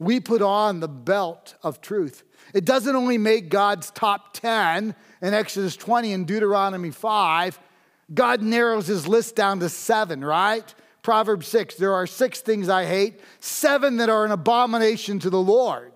We 0.00 0.18
put 0.18 0.42
on 0.42 0.80
the 0.80 0.88
belt 0.88 1.54
of 1.62 1.80
truth. 1.80 2.24
It 2.52 2.64
doesn't 2.64 2.96
only 2.96 3.18
make 3.18 3.50
God's 3.50 3.92
top 3.92 4.32
10 4.34 4.96
in 5.22 5.34
Exodus 5.34 5.76
20 5.76 6.12
and 6.12 6.26
Deuteronomy 6.26 6.90
5, 6.90 7.60
God 8.12 8.42
narrows 8.42 8.86
his 8.86 9.06
list 9.06 9.36
down 9.36 9.60
to 9.60 9.68
seven, 9.68 10.24
right? 10.24 10.74
Proverbs 11.02 11.46
6 11.48 11.76
there 11.76 11.94
are 11.94 12.06
six 12.06 12.40
things 12.40 12.68
I 12.68 12.84
hate, 12.84 13.20
seven 13.38 13.98
that 13.98 14.08
are 14.08 14.24
an 14.24 14.32
abomination 14.32 15.18
to 15.20 15.30
the 15.30 15.40
Lord 15.40 15.92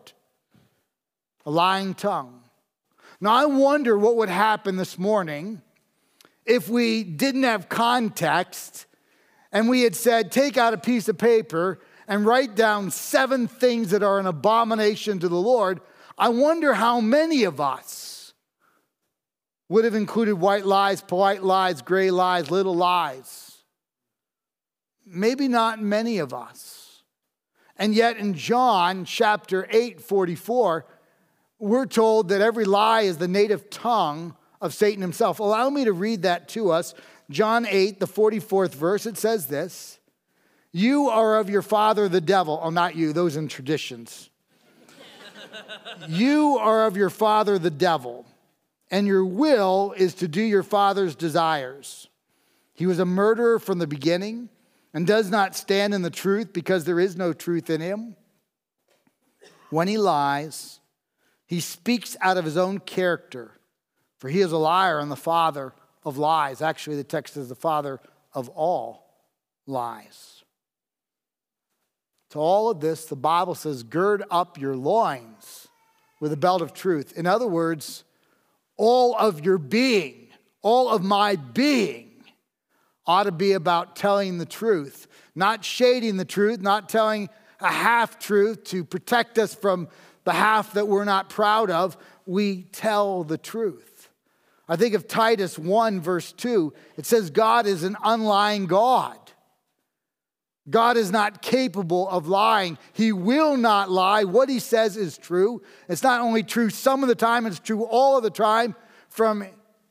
a 1.46 1.50
lying 1.50 1.92
tongue. 1.92 2.40
Now, 3.20 3.34
I 3.34 3.44
wonder 3.44 3.98
what 3.98 4.16
would 4.16 4.30
happen 4.30 4.76
this 4.76 4.98
morning 4.98 5.60
if 6.46 6.70
we 6.70 7.04
didn't 7.04 7.42
have 7.42 7.68
context 7.68 8.86
and 9.52 9.68
we 9.68 9.82
had 9.82 9.94
said, 9.94 10.32
take 10.32 10.56
out 10.56 10.72
a 10.72 10.78
piece 10.78 11.06
of 11.08 11.18
paper 11.18 11.80
and 12.06 12.26
write 12.26 12.54
down 12.54 12.90
seven 12.90 13.48
things 13.48 13.90
that 13.90 14.02
are 14.02 14.18
an 14.18 14.26
abomination 14.26 15.18
to 15.20 15.28
the 15.28 15.36
Lord. 15.36 15.80
I 16.18 16.28
wonder 16.28 16.74
how 16.74 17.00
many 17.00 17.44
of 17.44 17.60
us 17.60 18.34
would 19.68 19.84
have 19.84 19.94
included 19.94 20.34
white 20.34 20.66
lies, 20.66 21.00
polite 21.00 21.42
lies, 21.42 21.82
gray 21.82 22.10
lies, 22.10 22.50
little 22.50 22.74
lies. 22.76 23.58
Maybe 25.06 25.48
not 25.48 25.80
many 25.80 26.18
of 26.18 26.32
us. 26.32 27.02
And 27.76 27.94
yet 27.94 28.16
in 28.16 28.34
John 28.34 29.04
chapter 29.04 29.66
8, 29.70 30.00
44, 30.00 30.86
we're 31.58 31.86
told 31.86 32.28
that 32.28 32.40
every 32.40 32.64
lie 32.64 33.02
is 33.02 33.18
the 33.18 33.28
native 33.28 33.70
tongue 33.70 34.36
of 34.60 34.74
Satan 34.74 35.02
himself. 35.02 35.40
Allow 35.40 35.70
me 35.70 35.84
to 35.84 35.92
read 35.92 36.22
that 36.22 36.48
to 36.50 36.70
us. 36.70 36.94
John 37.30 37.66
8, 37.66 38.00
the 38.00 38.06
44th 38.06 38.74
verse, 38.74 39.06
it 39.06 39.16
says 39.16 39.46
this 39.46 39.93
You 40.76 41.08
are 41.08 41.38
of 41.38 41.48
your 41.48 41.62
father 41.62 42.08
the 42.08 42.20
devil. 42.20 42.58
Oh, 42.60 42.70
not 42.70 42.96
you, 42.96 43.12
those 43.12 43.36
in 43.36 43.46
traditions. 43.46 44.28
you 46.08 46.58
are 46.58 46.86
of 46.86 46.96
your 46.96 47.10
father 47.10 47.60
the 47.60 47.70
devil, 47.70 48.26
and 48.90 49.06
your 49.06 49.24
will 49.24 49.94
is 49.96 50.14
to 50.14 50.26
do 50.26 50.42
your 50.42 50.64
father's 50.64 51.14
desires. 51.14 52.08
He 52.72 52.86
was 52.86 52.98
a 52.98 53.04
murderer 53.04 53.60
from 53.60 53.78
the 53.78 53.86
beginning 53.86 54.48
and 54.92 55.06
does 55.06 55.30
not 55.30 55.54
stand 55.54 55.94
in 55.94 56.02
the 56.02 56.10
truth 56.10 56.52
because 56.52 56.84
there 56.84 56.98
is 56.98 57.14
no 57.14 57.32
truth 57.32 57.70
in 57.70 57.80
him, 57.80 58.16
when 59.70 59.86
he 59.86 59.96
lies, 59.96 60.80
he 61.46 61.60
speaks 61.60 62.16
out 62.20 62.36
of 62.36 62.44
his 62.44 62.56
own 62.56 62.80
character, 62.80 63.52
for 64.18 64.28
he 64.28 64.40
is 64.40 64.50
a 64.50 64.58
liar 64.58 64.98
and 64.98 65.08
the 65.08 65.14
father 65.14 65.72
of 66.04 66.18
lies. 66.18 66.60
Actually, 66.60 66.96
the 66.96 67.04
text 67.04 67.36
is 67.36 67.48
the 67.48 67.54
father 67.54 68.00
of 68.32 68.48
all 68.48 69.04
lies. 69.68 70.43
To 72.34 72.40
all 72.40 72.68
of 72.68 72.80
this, 72.80 73.04
the 73.04 73.14
Bible 73.14 73.54
says, 73.54 73.84
gird 73.84 74.24
up 74.28 74.58
your 74.58 74.74
loins 74.74 75.68
with 76.18 76.32
a 76.32 76.36
belt 76.36 76.62
of 76.62 76.74
truth. 76.74 77.12
In 77.16 77.28
other 77.28 77.46
words, 77.46 78.02
all 78.76 79.14
of 79.16 79.44
your 79.44 79.56
being, 79.56 80.30
all 80.60 80.88
of 80.88 81.04
my 81.04 81.36
being 81.36 82.10
ought 83.06 83.22
to 83.22 83.30
be 83.30 83.52
about 83.52 83.94
telling 83.94 84.38
the 84.38 84.46
truth, 84.46 85.06
not 85.36 85.64
shading 85.64 86.16
the 86.16 86.24
truth, 86.24 86.60
not 86.60 86.88
telling 86.88 87.28
a 87.60 87.70
half 87.70 88.18
truth 88.18 88.64
to 88.64 88.84
protect 88.84 89.38
us 89.38 89.54
from 89.54 89.86
the 90.24 90.32
half 90.32 90.72
that 90.72 90.88
we're 90.88 91.04
not 91.04 91.30
proud 91.30 91.70
of. 91.70 91.96
We 92.26 92.62
tell 92.72 93.22
the 93.22 93.38
truth. 93.38 94.08
I 94.68 94.74
think 94.74 94.96
of 94.96 95.06
Titus 95.06 95.56
1, 95.56 96.00
verse 96.00 96.32
2. 96.32 96.72
It 96.96 97.06
says, 97.06 97.30
God 97.30 97.66
is 97.66 97.84
an 97.84 97.96
unlying 98.02 98.66
God. 98.66 99.23
God 100.68 100.96
is 100.96 101.10
not 101.10 101.42
capable 101.42 102.08
of 102.08 102.26
lying. 102.26 102.78
He 102.94 103.12
will 103.12 103.56
not 103.56 103.90
lie. 103.90 104.24
What 104.24 104.48
he 104.48 104.58
says 104.58 104.96
is 104.96 105.18
true. 105.18 105.62
It's 105.88 106.02
not 106.02 106.20
only 106.20 106.42
true 106.42 106.70
some 106.70 107.02
of 107.02 107.08
the 107.08 107.14
time, 107.14 107.46
it's 107.46 107.58
true 107.58 107.84
all 107.84 108.16
of 108.16 108.22
the 108.22 108.30
time 108.30 108.74
from 109.08 109.44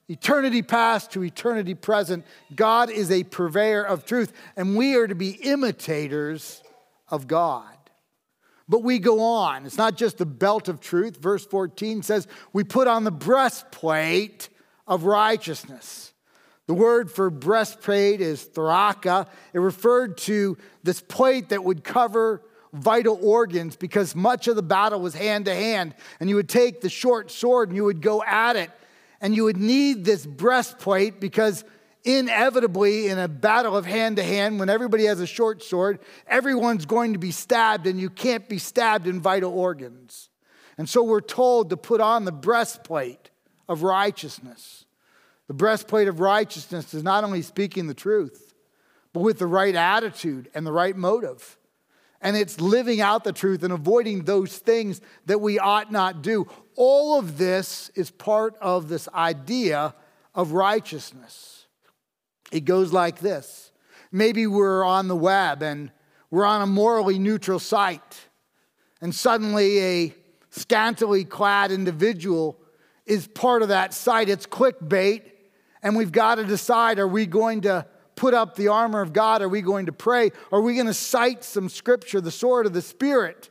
eternity 0.09 0.61
past 0.61 1.11
to 1.11 1.23
eternity 1.23 1.73
present, 1.73 2.25
God 2.55 2.89
is 2.89 3.09
a 3.11 3.23
purveyor 3.23 3.83
of 3.83 4.05
truth, 4.05 4.33
and 4.55 4.75
we 4.75 4.95
are 4.95 5.07
to 5.07 5.15
be 5.15 5.31
imitators 5.31 6.61
of 7.09 7.27
God. 7.27 7.65
But 8.67 8.83
we 8.83 8.99
go 8.99 9.21
on. 9.21 9.65
It's 9.65 9.77
not 9.77 9.97
just 9.97 10.17
the 10.17 10.25
belt 10.25 10.69
of 10.69 10.79
truth. 10.79 11.17
Verse 11.17 11.45
14 11.45 12.01
says, 12.01 12.27
We 12.53 12.63
put 12.63 12.87
on 12.87 13.03
the 13.03 13.11
breastplate 13.11 14.49
of 14.87 15.03
righteousness. 15.03 16.12
The 16.67 16.73
word 16.73 17.11
for 17.11 17.29
breastplate 17.29 18.21
is 18.21 18.45
thraka. 18.45 19.27
It 19.53 19.59
referred 19.59 20.17
to 20.19 20.57
this 20.83 21.01
plate 21.01 21.49
that 21.49 21.63
would 21.63 21.83
cover 21.83 22.41
vital 22.71 23.19
organs 23.21 23.75
because 23.75 24.15
much 24.15 24.47
of 24.47 24.55
the 24.55 24.63
battle 24.63 24.99
was 24.99 25.13
hand 25.13 25.45
to 25.45 25.53
hand. 25.53 25.93
And 26.19 26.29
you 26.29 26.35
would 26.37 26.49
take 26.49 26.81
the 26.81 26.89
short 26.89 27.31
sword 27.31 27.69
and 27.69 27.75
you 27.75 27.83
would 27.83 28.01
go 28.01 28.23
at 28.23 28.55
it. 28.55 28.71
And 29.21 29.35
you 29.35 29.43
would 29.45 29.57
need 29.57 30.05
this 30.05 30.25
breastplate 30.25 31.19
because 31.19 31.63
inevitably, 32.03 33.07
in 33.07 33.17
a 33.17 33.27
battle 33.27 33.77
of 33.77 33.85
hand 33.85 34.17
to 34.17 34.23
hand, 34.23 34.59
when 34.59 34.69
everybody 34.69 35.05
has 35.05 35.19
a 35.19 35.27
short 35.27 35.63
sword, 35.63 35.99
everyone's 36.27 36.85
going 36.85 37.13
to 37.13 37.19
be 37.19 37.31
stabbed, 37.31 37.87
and 37.87 37.99
you 37.99 38.09
can't 38.09 38.49
be 38.49 38.57
stabbed 38.57 39.07
in 39.07 39.21
vital 39.21 39.57
organs. 39.57 40.29
And 40.77 40.89
so 40.89 41.03
we're 41.03 41.21
told 41.21 41.69
to 41.69 41.77
put 41.77 42.01
on 42.01 42.25
the 42.25 42.31
breastplate 42.31 43.29
of 43.69 43.83
righteousness. 43.83 44.85
The 45.47 45.53
breastplate 45.53 46.07
of 46.07 46.19
righteousness 46.19 46.93
is 46.93 47.03
not 47.03 47.23
only 47.23 47.41
speaking 47.41 47.87
the 47.87 47.93
truth, 47.93 48.53
but 49.11 49.19
with 49.19 49.39
the 49.39 49.47
right 49.47 49.75
attitude 49.75 50.49
and 50.53 50.65
the 50.65 50.71
right 50.71 50.95
motive. 50.95 51.57
And 52.21 52.37
it's 52.37 52.61
living 52.61 53.01
out 53.01 53.25
the 53.25 53.33
truth 53.33 53.63
and 53.63 53.73
avoiding 53.73 54.23
those 54.23 54.57
things 54.57 55.01
that 55.25 55.41
we 55.41 55.59
ought 55.59 55.91
not 55.91 56.21
do. 56.21 56.47
All 56.75 57.19
of 57.19 57.37
this 57.37 57.91
is 57.95 58.09
part 58.09 58.55
of 58.61 58.87
this 58.87 59.09
idea 59.13 59.93
of 60.33 60.53
righteousness. 60.53 61.67
It 62.51 62.65
goes 62.65 62.93
like 62.93 63.19
this 63.19 63.71
maybe 64.11 64.45
we're 64.45 64.83
on 64.85 65.07
the 65.07 65.15
web 65.15 65.63
and 65.63 65.91
we're 66.29 66.45
on 66.45 66.61
a 66.61 66.67
morally 66.67 67.19
neutral 67.19 67.59
site, 67.59 68.27
and 69.01 69.13
suddenly 69.13 69.79
a 69.79 70.15
scantily 70.49 71.25
clad 71.25 71.71
individual 71.71 72.57
is 73.05 73.27
part 73.27 73.61
of 73.61 73.67
that 73.67 73.93
site. 73.93 74.29
It's 74.29 74.47
clickbait, 74.47 75.21
and 75.83 75.95
we've 75.95 76.11
got 76.11 76.35
to 76.35 76.45
decide 76.45 76.97
are 76.97 77.07
we 77.07 77.25
going 77.25 77.61
to 77.61 77.85
put 78.15 78.33
up 78.33 78.55
the 78.55 78.69
armor 78.69 79.01
of 79.01 79.13
God? 79.13 79.41
Are 79.41 79.49
we 79.49 79.61
going 79.61 79.87
to 79.87 79.91
pray? 79.91 80.31
Are 80.51 80.61
we 80.61 80.75
going 80.75 80.87
to 80.87 80.93
cite 80.93 81.43
some 81.43 81.69
scripture, 81.69 82.21
the 82.21 82.31
sword 82.31 82.65
of 82.65 82.73
the 82.73 82.81
Spirit? 82.81 83.49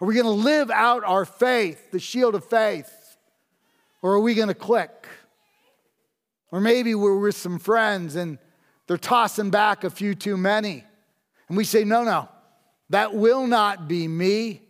Are 0.00 0.06
we 0.06 0.14
going 0.14 0.26
to 0.26 0.30
live 0.30 0.70
out 0.70 1.04
our 1.04 1.24
faith, 1.24 1.90
the 1.90 1.98
shield 1.98 2.34
of 2.34 2.44
faith? 2.44 2.90
Or 4.02 4.14
are 4.14 4.20
we 4.20 4.34
going 4.34 4.48
to 4.48 4.54
click? 4.54 5.06
Or 6.50 6.60
maybe 6.60 6.94
we're 6.94 7.18
with 7.18 7.36
some 7.36 7.58
friends 7.58 8.16
and 8.16 8.38
they're 8.86 8.96
tossing 8.96 9.50
back 9.50 9.84
a 9.84 9.90
few 9.90 10.14
too 10.14 10.36
many. 10.36 10.84
And 11.48 11.56
we 11.56 11.64
say, 11.64 11.84
no, 11.84 12.04
no, 12.04 12.28
that 12.90 13.14
will 13.14 13.46
not 13.46 13.88
be 13.88 14.06
me. 14.08 14.62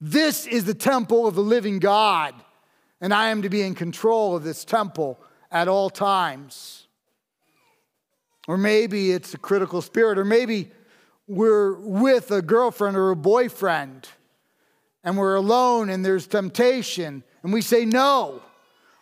This 0.00 0.46
is 0.46 0.64
the 0.64 0.74
temple 0.74 1.26
of 1.26 1.34
the 1.34 1.42
living 1.42 1.78
God 1.78 2.34
and 3.00 3.12
I 3.12 3.28
am 3.28 3.42
to 3.42 3.48
be 3.48 3.62
in 3.62 3.74
control 3.74 4.36
of 4.36 4.42
this 4.42 4.64
temple 4.64 5.18
at 5.50 5.68
all 5.68 5.90
times. 5.90 6.86
Or 8.48 8.56
maybe 8.56 9.12
it's 9.12 9.34
a 9.34 9.38
critical 9.38 9.82
spirit, 9.82 10.18
or 10.18 10.24
maybe 10.24 10.70
we're 11.26 11.74
with 11.74 12.30
a 12.30 12.42
girlfriend 12.42 12.96
or 12.96 13.10
a 13.10 13.16
boyfriend 13.16 14.08
and 15.06 15.16
we're 15.16 15.36
alone 15.36 15.88
and 15.88 16.04
there's 16.04 16.26
temptation, 16.26 17.22
and 17.42 17.52
we 17.52 17.62
say, 17.62 17.84
No, 17.84 18.42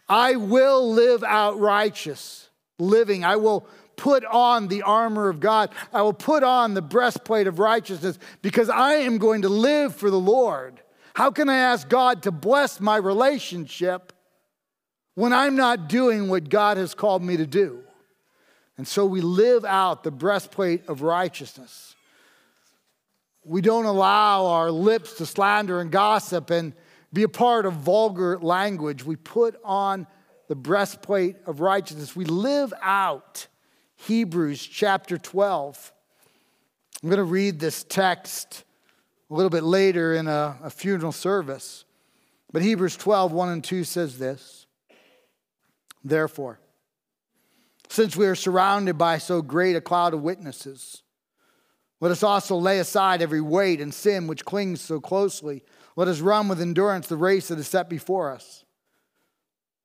I 0.09 0.37
will 0.37 0.93
live 0.93 1.25
out 1.25 1.59
righteous 1.59 2.51
living. 2.79 3.25
I 3.25 3.37
will 3.37 3.67
put 3.97 4.25
on 4.27 4.69
the 4.69 4.83
armor 4.83 5.29
of 5.29 5.41
God. 5.41 5.71
I 5.93 6.03
will 6.03 6.13
put 6.13 6.43
on 6.43 6.75
the 6.75 6.83
breastplate 6.83 7.47
of 7.47 7.59
righteousness 7.59 8.19
because 8.43 8.69
I 8.69 8.95
am 8.95 9.19
going 9.19 9.43
to 9.43 9.49
live 9.49 9.97
for 9.97 10.11
the 10.11 10.21
Lord. 10.21 10.81
How 11.15 11.31
can 11.31 11.49
I 11.49 11.57
ask 11.57 11.89
God 11.89 12.25
to 12.25 12.33
bless 12.33 12.81
my 12.81 12.97
relationship 12.97 14.13
when 15.15 15.33
I'm 15.33 15.57
not 15.57 15.89
doing 15.89 16.29
what 16.29 16.49
God 16.49 16.77
has 16.77 16.95
called 16.95 17.23
me 17.23 17.37
to 17.37 17.47
do? 17.47 17.85
And 18.77 18.87
so 18.87 19.07
we 19.07 19.21
live 19.21 19.65
out 19.65 20.03
the 20.03 20.11
breastplate 20.11 20.89
of 20.89 21.03
righteousness. 21.03 21.95
We 23.45 23.61
don't 23.61 23.85
allow 23.85 24.47
our 24.47 24.71
lips 24.71 25.15
to 25.15 25.27
slander 25.27 25.81
and 25.81 25.91
gossip 25.91 26.51
and 26.51 26.73
be 27.13 27.23
a 27.23 27.29
part 27.29 27.67
of 27.67 27.75
vulgar 27.75 28.39
language. 28.39 29.05
We 29.05 29.17
put 29.17 29.61
on 29.63 30.07
the 30.49 30.57
breastplate 30.57 31.37
of 31.47 31.61
righteousness. 31.61 32.17
We 32.17 32.25
live 32.25 32.73
out 32.83 33.47
Hebrews 33.97 34.67
chapter 34.67 35.17
12. 35.17 35.93
I'm 37.03 37.09
going 37.09 37.19
to 37.19 37.25
read 37.25 37.61
this 37.61 37.85
text 37.85 38.65
a 39.31 39.35
little 39.35 39.51
bit 39.51 39.63
later 39.63 40.15
in 40.15 40.27
a, 40.27 40.57
a 40.63 40.71
funeral 40.71 41.13
service. 41.13 41.85
But 42.53 42.63
Hebrews 42.63 42.97
12, 42.97 43.33
1 43.33 43.49
and 43.51 43.65
2 43.65 43.85
says 43.85 44.19
this 44.19 44.64
Therefore, 46.05 46.61
since 47.89 48.17
we 48.17 48.27
are 48.27 48.35
surrounded 48.35 48.99
by 48.99 49.19
so 49.19 49.41
great 49.41 49.75
a 49.75 49.81
cloud 49.81 50.15
of 50.15 50.23
witnesses, 50.23 51.03
let 52.01 52.11
us 52.11 52.23
also 52.23 52.57
lay 52.57 52.79
aside 52.79 53.23
every 53.23 53.41
weight 53.41 53.81
and 53.81 53.95
sin 53.95 54.27
which 54.27 54.45
clings 54.45 54.83
so 54.83 55.01
closely. 55.01 55.63
Let 55.97 56.09
us 56.09 56.21
run 56.21 56.49
with 56.49 56.61
endurance 56.61 57.07
the 57.07 57.17
race 57.17 57.49
that 57.49 57.59
is 57.59 57.69
set 57.69 57.89
before 57.89 58.31
us, 58.31 58.65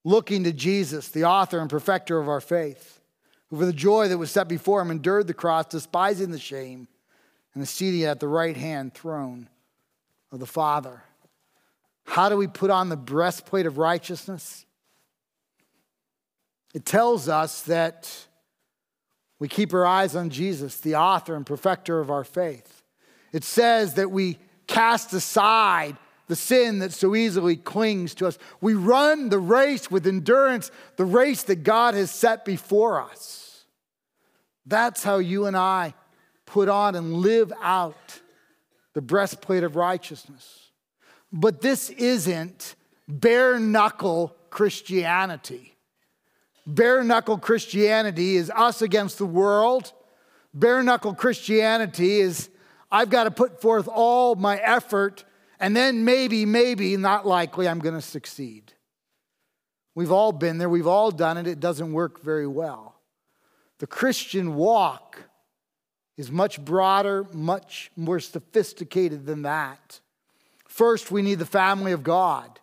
looking 0.03 0.43
to 0.43 0.51
Jesus, 0.51 1.09
the 1.09 1.23
author 1.23 1.59
and 1.59 1.69
perfecter 1.69 2.19
of 2.19 2.27
our 2.27 2.41
faith, 2.41 2.99
who 3.47 3.57
for 3.57 3.65
the 3.65 3.73
joy 3.73 4.09
that 4.09 4.17
was 4.17 4.31
set 4.31 4.47
before 4.47 4.81
him 4.81 4.91
endured 4.91 5.27
the 5.27 5.33
cross, 5.33 5.65
despising 5.67 6.31
the 6.31 6.39
shame 6.39 6.87
and 7.53 7.63
is 7.63 7.69
seated 7.69 8.05
at 8.05 8.19
the 8.19 8.27
right 8.27 8.57
hand 8.57 8.93
throne 8.93 9.47
of 10.31 10.39
the 10.39 10.45
Father. 10.45 11.03
How 12.05 12.27
do 12.27 12.37
we 12.37 12.47
put 12.47 12.69
on 12.69 12.89
the 12.89 12.97
breastplate 12.97 13.65
of 13.65 13.77
righteousness? 13.77 14.65
It 16.73 16.85
tells 16.85 17.27
us 17.27 17.63
that 17.63 18.27
we 19.39 19.47
keep 19.47 19.73
our 19.73 19.85
eyes 19.85 20.15
on 20.15 20.29
Jesus, 20.29 20.77
the 20.77 20.95
author 20.95 21.35
and 21.35 21.45
perfecter 21.45 21.99
of 21.99 22.11
our 22.11 22.23
faith. 22.23 22.83
It 23.31 23.43
says 23.43 23.95
that 23.95 24.11
we 24.11 24.37
cast 24.67 25.13
aside 25.13 25.97
the 26.27 26.35
sin 26.35 26.79
that 26.79 26.93
so 26.93 27.15
easily 27.15 27.55
clings 27.55 28.13
to 28.15 28.27
us. 28.27 28.37
We 28.61 28.75
run 28.75 29.29
the 29.29 29.39
race 29.39 29.89
with 29.89 30.05
endurance, 30.05 30.69
the 30.95 31.05
race 31.05 31.43
that 31.43 31.63
God 31.63 31.95
has 31.95 32.11
set 32.11 32.45
before 32.45 33.01
us. 33.01 33.65
That's 34.65 35.03
how 35.03 35.17
you 35.17 35.47
and 35.47 35.57
I 35.57 35.95
put 36.45 36.69
on 36.69 36.95
and 36.95 37.13
live 37.13 37.51
out 37.61 38.19
the 38.93 39.01
breastplate 39.01 39.63
of 39.63 39.75
righteousness. 39.75 40.69
But 41.31 41.61
this 41.61 41.89
isn't 41.91 42.75
bare 43.07 43.59
knuckle 43.59 44.35
Christianity. 44.49 45.75
Bare 46.65 47.03
knuckle 47.03 47.37
Christianity 47.37 48.35
is 48.35 48.51
us 48.55 48.81
against 48.81 49.17
the 49.17 49.25
world. 49.25 49.91
Bare 50.53 50.83
knuckle 50.83 51.13
Christianity 51.13 52.19
is 52.19 52.49
I've 52.91 53.09
got 53.09 53.25
to 53.25 53.31
put 53.31 53.61
forth 53.61 53.87
all 53.87 54.35
my 54.35 54.57
effort, 54.57 55.23
and 55.59 55.75
then 55.75 56.05
maybe, 56.05 56.45
maybe, 56.45 56.97
not 56.97 57.25
likely, 57.25 57.67
I'm 57.67 57.79
going 57.79 57.95
to 57.95 58.01
succeed. 58.01 58.73
We've 59.95 60.11
all 60.11 60.31
been 60.31 60.57
there, 60.57 60.69
we've 60.69 60.87
all 60.87 61.11
done 61.11 61.37
it, 61.37 61.47
it 61.47 61.59
doesn't 61.59 61.91
work 61.91 62.21
very 62.21 62.47
well. 62.47 62.95
The 63.79 63.87
Christian 63.87 64.55
walk 64.55 65.23
is 66.17 66.31
much 66.31 66.63
broader, 66.63 67.25
much 67.33 67.91
more 67.95 68.19
sophisticated 68.19 69.25
than 69.25 69.43
that. 69.43 69.99
First, 70.67 71.11
we 71.11 71.21
need 71.21 71.39
the 71.39 71.45
family 71.45 71.91
of 71.91 72.03
God. 72.03 72.59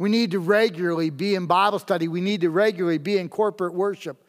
We 0.00 0.08
need 0.08 0.30
to 0.30 0.38
regularly 0.38 1.10
be 1.10 1.34
in 1.34 1.44
Bible 1.44 1.78
study. 1.78 2.08
We 2.08 2.22
need 2.22 2.40
to 2.40 2.48
regularly 2.48 2.96
be 2.96 3.18
in 3.18 3.28
corporate 3.28 3.74
worship. 3.74 4.24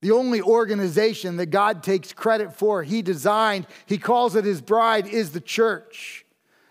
The 0.00 0.12
only 0.12 0.40
organization 0.40 1.36
that 1.36 1.50
God 1.50 1.82
takes 1.82 2.14
credit 2.14 2.54
for, 2.54 2.82
He 2.82 3.02
designed, 3.02 3.66
He 3.84 3.98
calls 3.98 4.34
it 4.34 4.46
His 4.46 4.62
bride, 4.62 5.08
is 5.08 5.32
the 5.32 5.42
church. 5.42 6.24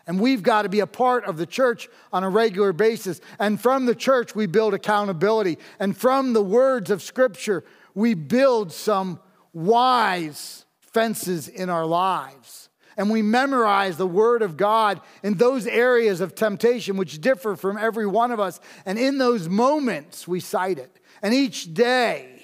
And 0.07 0.19
we've 0.19 0.41
got 0.41 0.63
to 0.63 0.69
be 0.69 0.79
a 0.79 0.87
part 0.87 1.25
of 1.25 1.37
the 1.37 1.45
church 1.45 1.87
on 2.11 2.23
a 2.23 2.29
regular 2.29 2.73
basis. 2.73 3.21
And 3.37 3.61
from 3.61 3.85
the 3.85 3.93
church, 3.93 4.33
we 4.33 4.47
build 4.47 4.73
accountability. 4.73 5.59
And 5.79 5.95
from 5.95 6.33
the 6.33 6.41
words 6.41 6.89
of 6.89 7.03
Scripture, 7.03 7.63
we 7.93 8.15
build 8.15 8.71
some 8.71 9.19
wise 9.53 10.65
fences 10.79 11.47
in 11.47 11.69
our 11.69 11.85
lives. 11.85 12.69
And 12.97 13.09
we 13.09 13.21
memorize 13.21 13.97
the 13.97 14.07
Word 14.07 14.41
of 14.41 14.57
God 14.57 15.01
in 15.23 15.35
those 15.35 15.67
areas 15.67 16.21
of 16.21 16.35
temptation 16.35 16.97
which 16.97 17.19
differ 17.19 17.55
from 17.55 17.77
every 17.77 18.07
one 18.07 18.31
of 18.31 18.39
us. 18.39 18.59
And 18.85 18.97
in 18.97 19.17
those 19.17 19.49
moments, 19.49 20.27
we 20.27 20.39
cite 20.39 20.79
it. 20.79 20.99
And 21.21 21.33
each 21.33 21.73
day, 21.73 22.43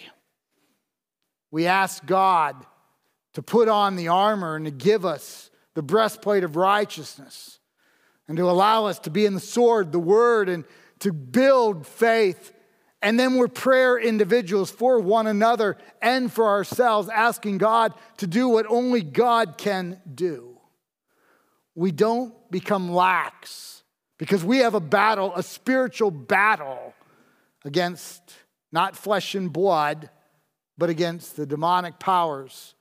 we 1.52 1.68
ask 1.68 2.06
God 2.06 2.56
to 3.34 3.42
put 3.42 3.70
on 3.70 3.96
the 3.96 4.10
armor 4.10 4.56
and 4.56 4.66
to 4.66 4.72
give 4.72 5.06
us 5.06 5.50
the 5.74 5.82
breastplate 5.82 6.44
of 6.44 6.56
righteousness 6.56 7.60
and 8.28 8.38
to 8.38 8.50
allow 8.50 8.86
us 8.86 9.00
to 9.00 9.10
be 9.10 9.26
in 9.26 9.34
the 9.34 9.40
sword, 9.40 9.92
the 9.92 10.00
Word, 10.00 10.50
and 10.50 10.66
to 11.00 11.14
build 11.14 11.88
faith 11.88 12.54
And 13.02 13.20
then 13.20 13.36
we're 13.36 13.48
prayer 13.48 13.98
individuals 13.98 14.70
for 14.70 15.00
one 15.00 15.26
another 15.26 15.78
and 16.02 16.32
for 16.32 16.48
ourselves, 16.48 17.10
asking 17.10 17.58
God 17.58 17.94
to 18.18 18.28
do 18.28 18.48
what 18.48 18.68
only 18.70 19.02
God 19.02 19.58
can 19.58 20.00
do. 20.14 20.60
We 21.74 21.92
don't 21.92 22.34
become 22.52 22.92
lax 22.92 23.84
because 24.18 24.44
we 24.44 24.60
have 24.60 24.76
a 24.76 24.80
battle, 24.80 25.34
a 25.36 25.42
spiritual 25.42 26.12
battle 26.12 26.94
against 27.66 28.22
not 28.72 28.96
flesh 28.96 29.34
and 29.34 29.52
blood, 29.52 30.10
but 30.78 30.90
against 30.90 31.36
the 31.36 31.46
demonic 31.46 32.00
powers, 32.00 32.76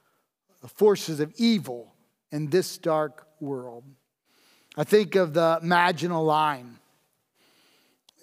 the 0.60 0.68
forces 0.68 1.20
of 1.20 1.32
evil 1.36 1.94
in 2.30 2.48
this 2.48 2.76
dark 2.78 3.26
world. 3.40 3.84
I 4.76 4.84
think 4.84 5.14
of 5.14 5.32
the 5.32 5.58
Maginot 5.62 6.22
Line. 6.22 6.78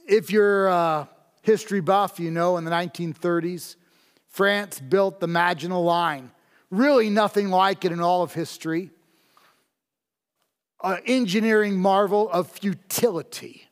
If 0.07 0.31
you're 0.31 0.67
a 0.67 1.09
history 1.47 1.79
buff, 1.79 2.19
you 2.19 2.29
know 2.29 2.57
in 2.57 2.65
the 2.65 2.71
1930s, 2.71 3.77
France 4.27 4.79
built 4.79 5.19
the 5.19 5.27
Maginot 5.27 5.79
Line. 5.79 6.29
Really, 6.69 7.09
nothing 7.09 7.49
like 7.49 7.85
it 7.85 7.91
in 7.91 8.01
all 8.01 8.21
of 8.21 8.33
history. 8.33 8.91
An 10.83 11.01
engineering 11.07 11.77
marvel 11.77 12.29
of 12.29 12.51
futility 12.51 13.67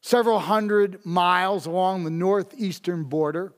several 0.00 0.38
hundred 0.38 1.04
miles 1.04 1.66
along 1.66 2.04
the 2.04 2.10
northeastern 2.10 3.04
border. 3.04 3.52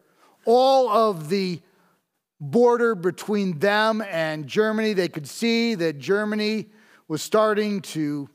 All 0.45 0.89
of 0.91 1.29
the 1.29 1.61
border 2.41 2.95
between 2.95 3.61
them 3.61 4.03
and 4.03 4.47
Germany, 4.49 4.93
they 4.93 5.09
could 5.09 5.29
see 5.29 5.77
that 5.77 5.99
Germany 5.99 6.67
was 7.07 7.23
starting 7.23 7.81
to 7.81 8.29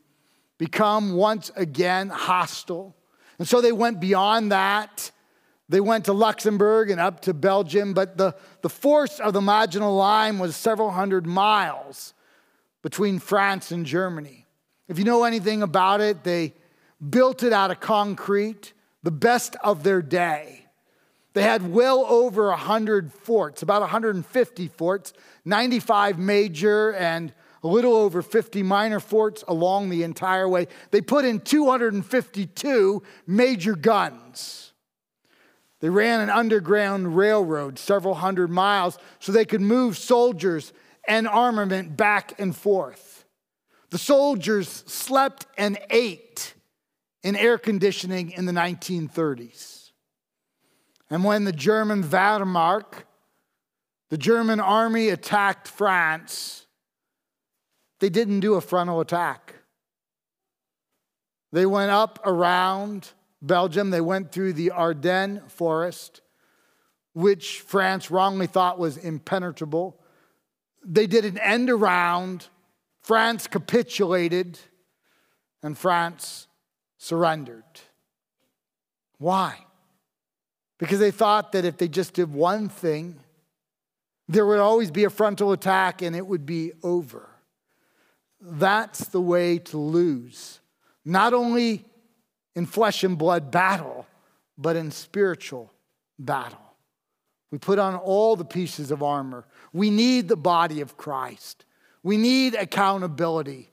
become 0.57 1.13
once 1.13 1.51
again 1.55 2.09
hostile. 2.09 2.95
And 3.39 3.47
so 3.47 3.61
they 3.61 3.71
went 3.71 3.99
beyond 3.99 4.51
that. 4.51 5.11
They 5.69 5.81
went 5.81 6.05
to 6.05 6.13
Luxembourg 6.13 6.89
and 6.89 6.99
up 6.99 7.21
to 7.21 7.33
Belgium, 7.33 7.93
but 7.93 8.17
the, 8.17 8.35
the 8.61 8.69
force 8.69 9.19
of 9.19 9.33
the 9.33 9.41
Maginot 9.41 9.91
Line 9.91 10.39
was 10.39 10.55
several 10.55 10.91
hundred 10.91 11.25
miles 11.25 12.13
between 12.81 13.19
France 13.19 13.71
and 13.71 13.85
Germany. 13.85 14.45
If 14.87 14.97
you 14.97 15.03
know 15.03 15.25
anything 15.25 15.61
about 15.61 15.99
it, 15.99 16.23
they 16.23 16.53
built 17.09 17.43
it 17.43 17.51
out 17.51 17.69
of 17.69 17.79
concrete, 17.79 18.73
the 19.03 19.11
best 19.11 19.57
of 19.63 19.83
their 19.83 20.01
day. 20.01 20.65
They 21.33 21.43
had 21.43 21.71
well 21.71 22.05
over 22.07 22.47
100 22.47 23.11
forts, 23.11 23.61
about 23.61 23.81
150 23.81 24.67
forts, 24.69 25.13
95 25.45 26.17
major 26.17 26.93
and 26.93 27.33
a 27.67 27.69
little 27.69 27.95
over 27.95 28.21
50 28.21 28.63
minor 28.63 29.01
forts 29.01 29.43
along 29.45 29.89
the 29.89 30.03
entire 30.03 30.47
way. 30.47 30.67
They 30.91 31.01
put 31.01 31.25
in 31.25 31.41
252 31.41 33.03
major 33.27 33.75
guns. 33.75 34.71
They 35.81 35.89
ran 35.89 36.21
an 36.21 36.29
underground 36.29 37.17
railroad 37.17 37.77
several 37.77 38.15
hundred 38.15 38.49
miles 38.49 38.97
so 39.19 39.31
they 39.33 39.43
could 39.43 39.59
move 39.59 39.97
soldiers 39.97 40.71
and 41.07 41.27
armament 41.27 41.97
back 41.97 42.39
and 42.39 42.55
forth. 42.55 43.25
The 43.89 43.97
soldiers 43.97 44.69
slept 44.87 45.45
and 45.57 45.77
ate 45.89 46.53
in 47.21 47.35
air 47.35 47.57
conditioning 47.57 48.31
in 48.31 48.45
the 48.45 48.53
1930s. 48.53 49.91
And 51.09 51.25
when 51.25 51.43
the 51.43 51.51
German 51.51 52.03
Wehrmacht, 52.03 53.03
the 54.09 54.17
German 54.17 54.61
army 54.61 55.09
attacked 55.09 55.67
France, 55.67 56.66
they 57.99 58.09
didn't 58.09 58.41
do 58.41 58.55
a 58.55 58.61
frontal 58.61 58.99
attack. 58.99 59.55
They 61.51 61.65
went 61.65 61.91
up 61.91 62.19
around 62.25 63.11
Belgium, 63.41 63.91
they 63.91 64.01
went 64.01 64.31
through 64.31 64.53
the 64.53 64.71
Ardennes 64.71 65.41
forest, 65.47 66.21
which 67.13 67.61
France 67.61 68.11
wrongly 68.11 68.47
thought 68.47 68.79
was 68.79 68.97
impenetrable. 68.97 69.99
They 70.83 71.07
did 71.07 71.25
an 71.25 71.37
end 71.39 71.69
around, 71.69 72.47
France 73.01 73.47
capitulated, 73.47 74.59
and 75.63 75.77
France 75.77 76.47
surrendered. 76.97 77.63
Why? 79.17 79.57
Because 80.77 80.99
they 80.99 81.11
thought 81.11 81.53
that 81.53 81.65
if 81.65 81.77
they 81.77 81.87
just 81.87 82.13
did 82.13 82.31
one 82.31 82.69
thing, 82.69 83.19
there 84.27 84.45
would 84.45 84.59
always 84.59 84.91
be 84.91 85.05
a 85.05 85.09
frontal 85.09 85.51
attack 85.51 86.01
and 86.01 86.15
it 86.15 86.25
would 86.25 86.45
be 86.45 86.73
over. 86.83 87.29
That's 88.39 89.07
the 89.07 89.21
way 89.21 89.59
to 89.59 89.77
lose, 89.77 90.59
not 91.03 91.33
only 91.33 91.85
in 92.55 92.65
flesh 92.65 93.03
and 93.03 93.17
blood 93.17 93.51
battle, 93.51 94.05
but 94.57 94.75
in 94.75 94.91
spiritual 94.91 95.71
battle. 96.19 96.59
We 97.51 97.57
put 97.57 97.79
on 97.79 97.95
all 97.95 98.35
the 98.35 98.45
pieces 98.45 98.91
of 98.91 99.01
armor. 99.01 99.45
We 99.73 99.89
need 99.89 100.27
the 100.27 100.35
body 100.35 100.81
of 100.81 100.97
Christ. 100.97 101.65
We 102.03 102.17
need 102.17 102.55
accountability. 102.55 103.69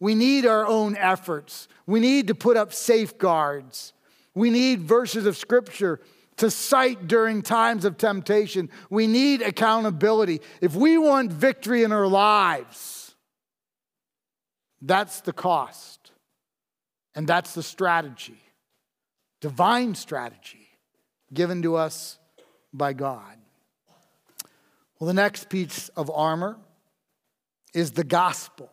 We 0.00 0.14
need 0.14 0.46
our 0.46 0.66
own 0.66 0.96
efforts. 0.96 1.68
We 1.86 2.00
need 2.00 2.28
to 2.28 2.34
put 2.34 2.56
up 2.56 2.72
safeguards. 2.72 3.92
We 4.34 4.50
need 4.50 4.82
verses 4.82 5.26
of 5.26 5.36
scripture 5.36 6.00
to 6.36 6.50
cite 6.50 7.08
during 7.08 7.42
times 7.42 7.84
of 7.84 7.98
temptation. 7.98 8.70
We 8.88 9.06
need 9.06 9.42
accountability. 9.42 10.40
If 10.60 10.74
we 10.74 10.96
want 10.96 11.32
victory 11.32 11.82
in 11.82 11.92
our 11.92 12.06
lives, 12.06 12.97
that's 14.80 15.20
the 15.20 15.32
cost. 15.32 16.12
And 17.14 17.26
that's 17.26 17.54
the 17.54 17.64
strategy, 17.64 18.40
divine 19.40 19.96
strategy 19.96 20.68
given 21.32 21.62
to 21.62 21.74
us 21.74 22.18
by 22.72 22.92
God. 22.92 23.36
Well, 24.98 25.08
the 25.08 25.14
next 25.14 25.48
piece 25.48 25.88
of 25.90 26.10
armor 26.10 26.56
is 27.74 27.92
the 27.92 28.04
gospel. 28.04 28.70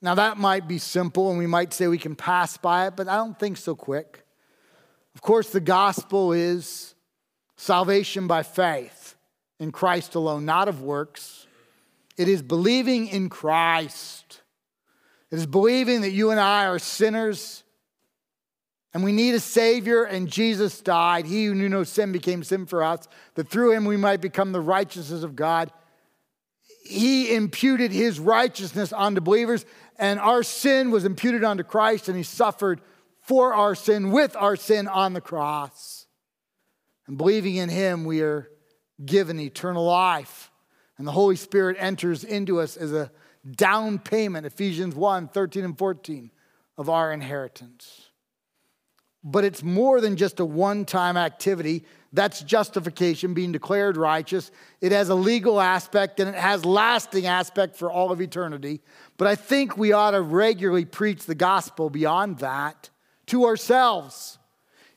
Now, 0.00 0.14
that 0.16 0.36
might 0.36 0.66
be 0.66 0.78
simple 0.78 1.30
and 1.30 1.38
we 1.38 1.46
might 1.46 1.72
say 1.72 1.86
we 1.86 1.98
can 1.98 2.16
pass 2.16 2.56
by 2.56 2.86
it, 2.86 2.96
but 2.96 3.08
I 3.08 3.16
don't 3.16 3.38
think 3.38 3.56
so 3.56 3.74
quick. 3.74 4.24
Of 5.14 5.22
course, 5.22 5.50
the 5.50 5.60
gospel 5.60 6.32
is 6.32 6.94
salvation 7.56 8.26
by 8.26 8.42
faith 8.42 9.16
in 9.60 9.70
Christ 9.70 10.14
alone, 10.14 10.44
not 10.44 10.68
of 10.68 10.82
works. 10.82 11.46
It 12.16 12.28
is 12.28 12.42
believing 12.42 13.06
in 13.08 13.28
Christ. 13.28 14.41
It 15.32 15.38
is 15.38 15.46
believing 15.46 16.02
that 16.02 16.10
you 16.10 16.30
and 16.30 16.38
I 16.38 16.66
are 16.66 16.78
sinners 16.78 17.64
and 18.94 19.02
we 19.02 19.12
need 19.12 19.34
a 19.34 19.40
Savior, 19.40 20.04
and 20.04 20.28
Jesus 20.28 20.80
died. 20.80 21.24
He 21.24 21.46
who 21.46 21.54
knew 21.54 21.68
no 21.68 21.82
sin 21.82 22.12
became 22.12 22.42
sin 22.42 22.66
for 22.66 22.82
us, 22.82 23.08
that 23.34 23.48
through 23.48 23.72
him 23.72 23.84
we 23.86 23.96
might 23.96 24.20
become 24.20 24.52
the 24.52 24.60
righteousness 24.60 25.22
of 25.22 25.34
God. 25.34 25.72
He 26.84 27.34
imputed 27.34 27.90
his 27.90 28.20
righteousness 28.20 28.92
onto 28.92 29.22
believers, 29.22 29.64
and 29.98 30.20
our 30.20 30.42
sin 30.42 30.90
was 30.90 31.06
imputed 31.06 31.42
onto 31.42 31.62
Christ, 31.62 32.08
and 32.08 32.16
he 32.16 32.22
suffered 32.22 32.82
for 33.22 33.54
our 33.54 33.74
sin, 33.74 34.10
with 34.10 34.36
our 34.36 34.56
sin 34.56 34.88
on 34.88 35.14
the 35.14 35.20
cross. 35.22 36.06
And 37.06 37.16
believing 37.16 37.56
in 37.56 37.70
him, 37.70 38.04
we 38.04 38.20
are 38.20 38.48
given 39.04 39.40
eternal 39.40 39.84
life. 39.84 40.50
And 40.98 41.06
the 41.06 41.12
Holy 41.12 41.36
Spirit 41.36 41.78
enters 41.80 42.24
into 42.24 42.60
us 42.60 42.76
as 42.76 42.92
a 42.92 43.10
down 43.50 43.98
payment, 43.98 44.46
Ephesians 44.46 44.94
1 44.94 45.28
13 45.28 45.64
and 45.64 45.78
14, 45.78 46.30
of 46.78 46.88
our 46.88 47.12
inheritance. 47.12 48.08
But 49.24 49.44
it's 49.44 49.62
more 49.62 50.00
than 50.00 50.16
just 50.16 50.40
a 50.40 50.44
one 50.44 50.84
time 50.84 51.16
activity. 51.16 51.84
That's 52.12 52.42
justification, 52.42 53.34
being 53.34 53.52
declared 53.52 53.96
righteous. 53.96 54.50
It 54.80 54.92
has 54.92 55.08
a 55.08 55.14
legal 55.14 55.60
aspect 55.60 56.20
and 56.20 56.28
it 56.28 56.34
has 56.34 56.64
lasting 56.64 57.26
aspect 57.26 57.76
for 57.76 57.90
all 57.90 58.12
of 58.12 58.20
eternity. 58.20 58.80
But 59.16 59.28
I 59.28 59.34
think 59.34 59.76
we 59.76 59.92
ought 59.92 60.10
to 60.10 60.20
regularly 60.20 60.84
preach 60.84 61.24
the 61.24 61.34
gospel 61.34 61.88
beyond 61.88 62.38
that 62.38 62.90
to 63.26 63.46
ourselves. 63.46 64.38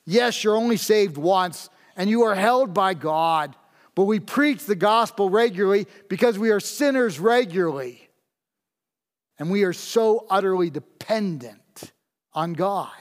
Yes, 0.06 0.44
you're 0.44 0.58
only 0.58 0.78
saved 0.78 1.18
once 1.18 1.70
and 1.96 2.10
you 2.10 2.24
are 2.24 2.36
held 2.36 2.74
by 2.74 2.96
God, 2.96 3.56
but 3.94 4.04
we 4.04 4.20
preach 4.20 4.66
the 4.66 4.76
gospel 4.76 5.30
regularly 5.30 5.88
because 6.10 6.38
we 6.38 6.50
are 6.50 6.60
sinners 6.60 7.20
regularly. 7.20 8.05
And 9.38 9.52
we 9.52 9.64
are 9.64 9.74
so 9.74 10.26
utterly 10.30 10.70
dependent 10.70 11.92
on 12.34 12.54
God. 12.54 12.92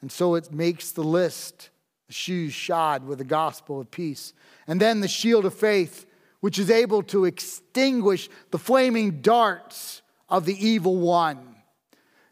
And 0.00 0.10
so 0.10 0.34
it 0.34 0.52
makes 0.52 0.92
the 0.92 1.04
list 1.04 1.70
the 2.06 2.14
shoes 2.14 2.52
shod 2.52 3.06
with 3.06 3.18
the 3.18 3.24
gospel 3.24 3.80
of 3.80 3.90
peace. 3.90 4.32
And 4.66 4.80
then 4.80 5.00
the 5.00 5.08
shield 5.08 5.44
of 5.44 5.54
faith, 5.54 6.06
which 6.40 6.58
is 6.58 6.70
able 6.70 7.02
to 7.04 7.24
extinguish 7.24 8.28
the 8.50 8.58
flaming 8.58 9.20
darts 9.20 10.02
of 10.28 10.44
the 10.44 10.66
evil 10.66 10.96
one. 10.96 11.54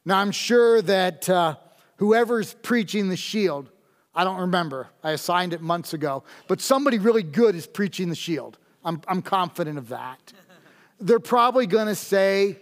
Now, 0.04 0.18
I'm 0.18 0.30
sure 0.30 0.80
that 0.82 1.28
uh, 1.28 1.56
whoever's 1.96 2.54
preaching 2.54 3.08
the 3.08 3.16
shield, 3.16 3.70
I 4.14 4.24
don't 4.24 4.40
remember, 4.40 4.88
I 5.04 5.10
assigned 5.10 5.52
it 5.52 5.60
months 5.60 5.92
ago, 5.92 6.24
but 6.46 6.60
somebody 6.60 6.98
really 6.98 7.22
good 7.22 7.54
is 7.54 7.66
preaching 7.66 8.08
the 8.08 8.14
shield. 8.14 8.58
I'm, 8.84 9.02
I'm 9.06 9.20
confident 9.20 9.76
of 9.76 9.90
that. 9.90 10.32
They're 10.98 11.20
probably 11.20 11.66
going 11.66 11.88
to 11.88 11.94
say, 11.94 12.58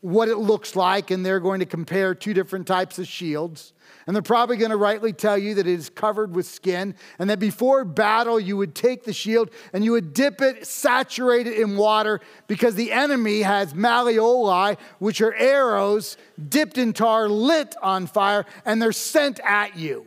what 0.00 0.28
it 0.28 0.36
looks 0.36 0.76
like, 0.76 1.10
and 1.10 1.24
they're 1.24 1.40
going 1.40 1.60
to 1.60 1.66
compare 1.66 2.14
two 2.14 2.34
different 2.34 2.66
types 2.66 2.98
of 2.98 3.06
shields. 3.06 3.72
And 4.06 4.14
they're 4.14 4.22
probably 4.22 4.56
going 4.56 4.70
to 4.70 4.76
rightly 4.76 5.12
tell 5.12 5.36
you 5.36 5.54
that 5.54 5.66
it 5.66 5.72
is 5.72 5.90
covered 5.90 6.34
with 6.34 6.46
skin, 6.46 6.94
and 7.18 7.28
that 7.28 7.40
before 7.40 7.84
battle, 7.84 8.38
you 8.38 8.56
would 8.56 8.74
take 8.74 9.02
the 9.02 9.12
shield 9.12 9.50
and 9.72 9.84
you 9.84 9.92
would 9.92 10.14
dip 10.14 10.40
it, 10.40 10.64
saturate 10.66 11.48
it 11.48 11.58
in 11.58 11.76
water, 11.76 12.20
because 12.46 12.76
the 12.76 12.92
enemy 12.92 13.42
has 13.42 13.74
malleoli, 13.74 14.78
which 15.00 15.20
are 15.20 15.34
arrows 15.34 16.16
dipped 16.48 16.78
in 16.78 16.92
tar, 16.92 17.28
lit 17.28 17.74
on 17.82 18.06
fire, 18.06 18.46
and 18.64 18.80
they're 18.80 18.92
sent 18.92 19.40
at 19.44 19.76
you. 19.76 20.06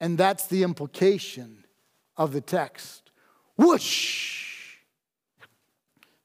And 0.00 0.18
that's 0.18 0.46
the 0.48 0.64
implication 0.64 1.64
of 2.16 2.32
the 2.32 2.40
text. 2.40 3.12
Whoosh! 3.56 4.41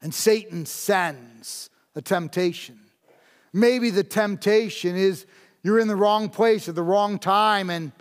And 0.02 0.14
Satan 0.14 0.66
sends 0.66 1.70
a 1.96 2.02
temptation. 2.02 2.80
Maybe 3.54 3.90
the 3.90 4.04
temptation 4.04 4.96
is 4.96 5.26
you're 5.64 5.80
in 5.80 5.88
the 5.88 5.96
wrong 5.96 6.30
place 6.30 6.70
at 6.70 6.76
the 6.76 6.84
wrong 6.84 7.20
time, 7.20 7.70
and, 7.70 7.92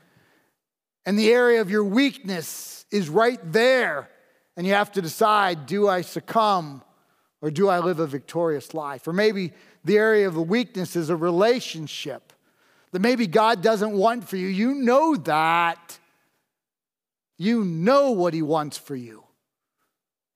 and 1.04 1.18
the 1.18 1.32
area 1.32 1.61
of 1.61 1.70
your 1.70 1.85
weakness 1.85 2.85
is 2.90 3.09
right 3.09 3.40
there. 3.52 4.11
And 4.56 4.66
you 4.66 4.74
have 4.74 4.92
to 4.92 5.02
decide 5.02 5.66
do 5.66 5.88
I 5.88 6.02
succumb 6.02 6.82
or 7.42 7.50
do 7.50 7.68
I 7.68 7.78
live 7.80 8.00
a 8.00 8.06
victorious 8.06 8.72
life? 8.74 9.06
Or 9.06 9.12
maybe 9.12 9.52
the 9.85 9.98
area 9.98 10.26
of 10.26 10.35
the 10.35 10.42
weakness 10.42 10.96
is 10.96 11.11
a 11.11 11.16
relationship 11.16 12.32
that 12.92 13.00
maybe 13.00 13.26
God 13.26 13.62
doesn't 13.62 13.92
want 13.92 14.28
for 14.28 14.37
you. 14.37 14.48
You 14.48 14.74
know 14.74 15.16
that. 15.16 15.98
You 17.38 17.64
know 17.64 18.12
what 18.12 18.32
He 18.32 18.42
wants 18.42 18.78
for 18.78 18.96
you. 18.96 19.24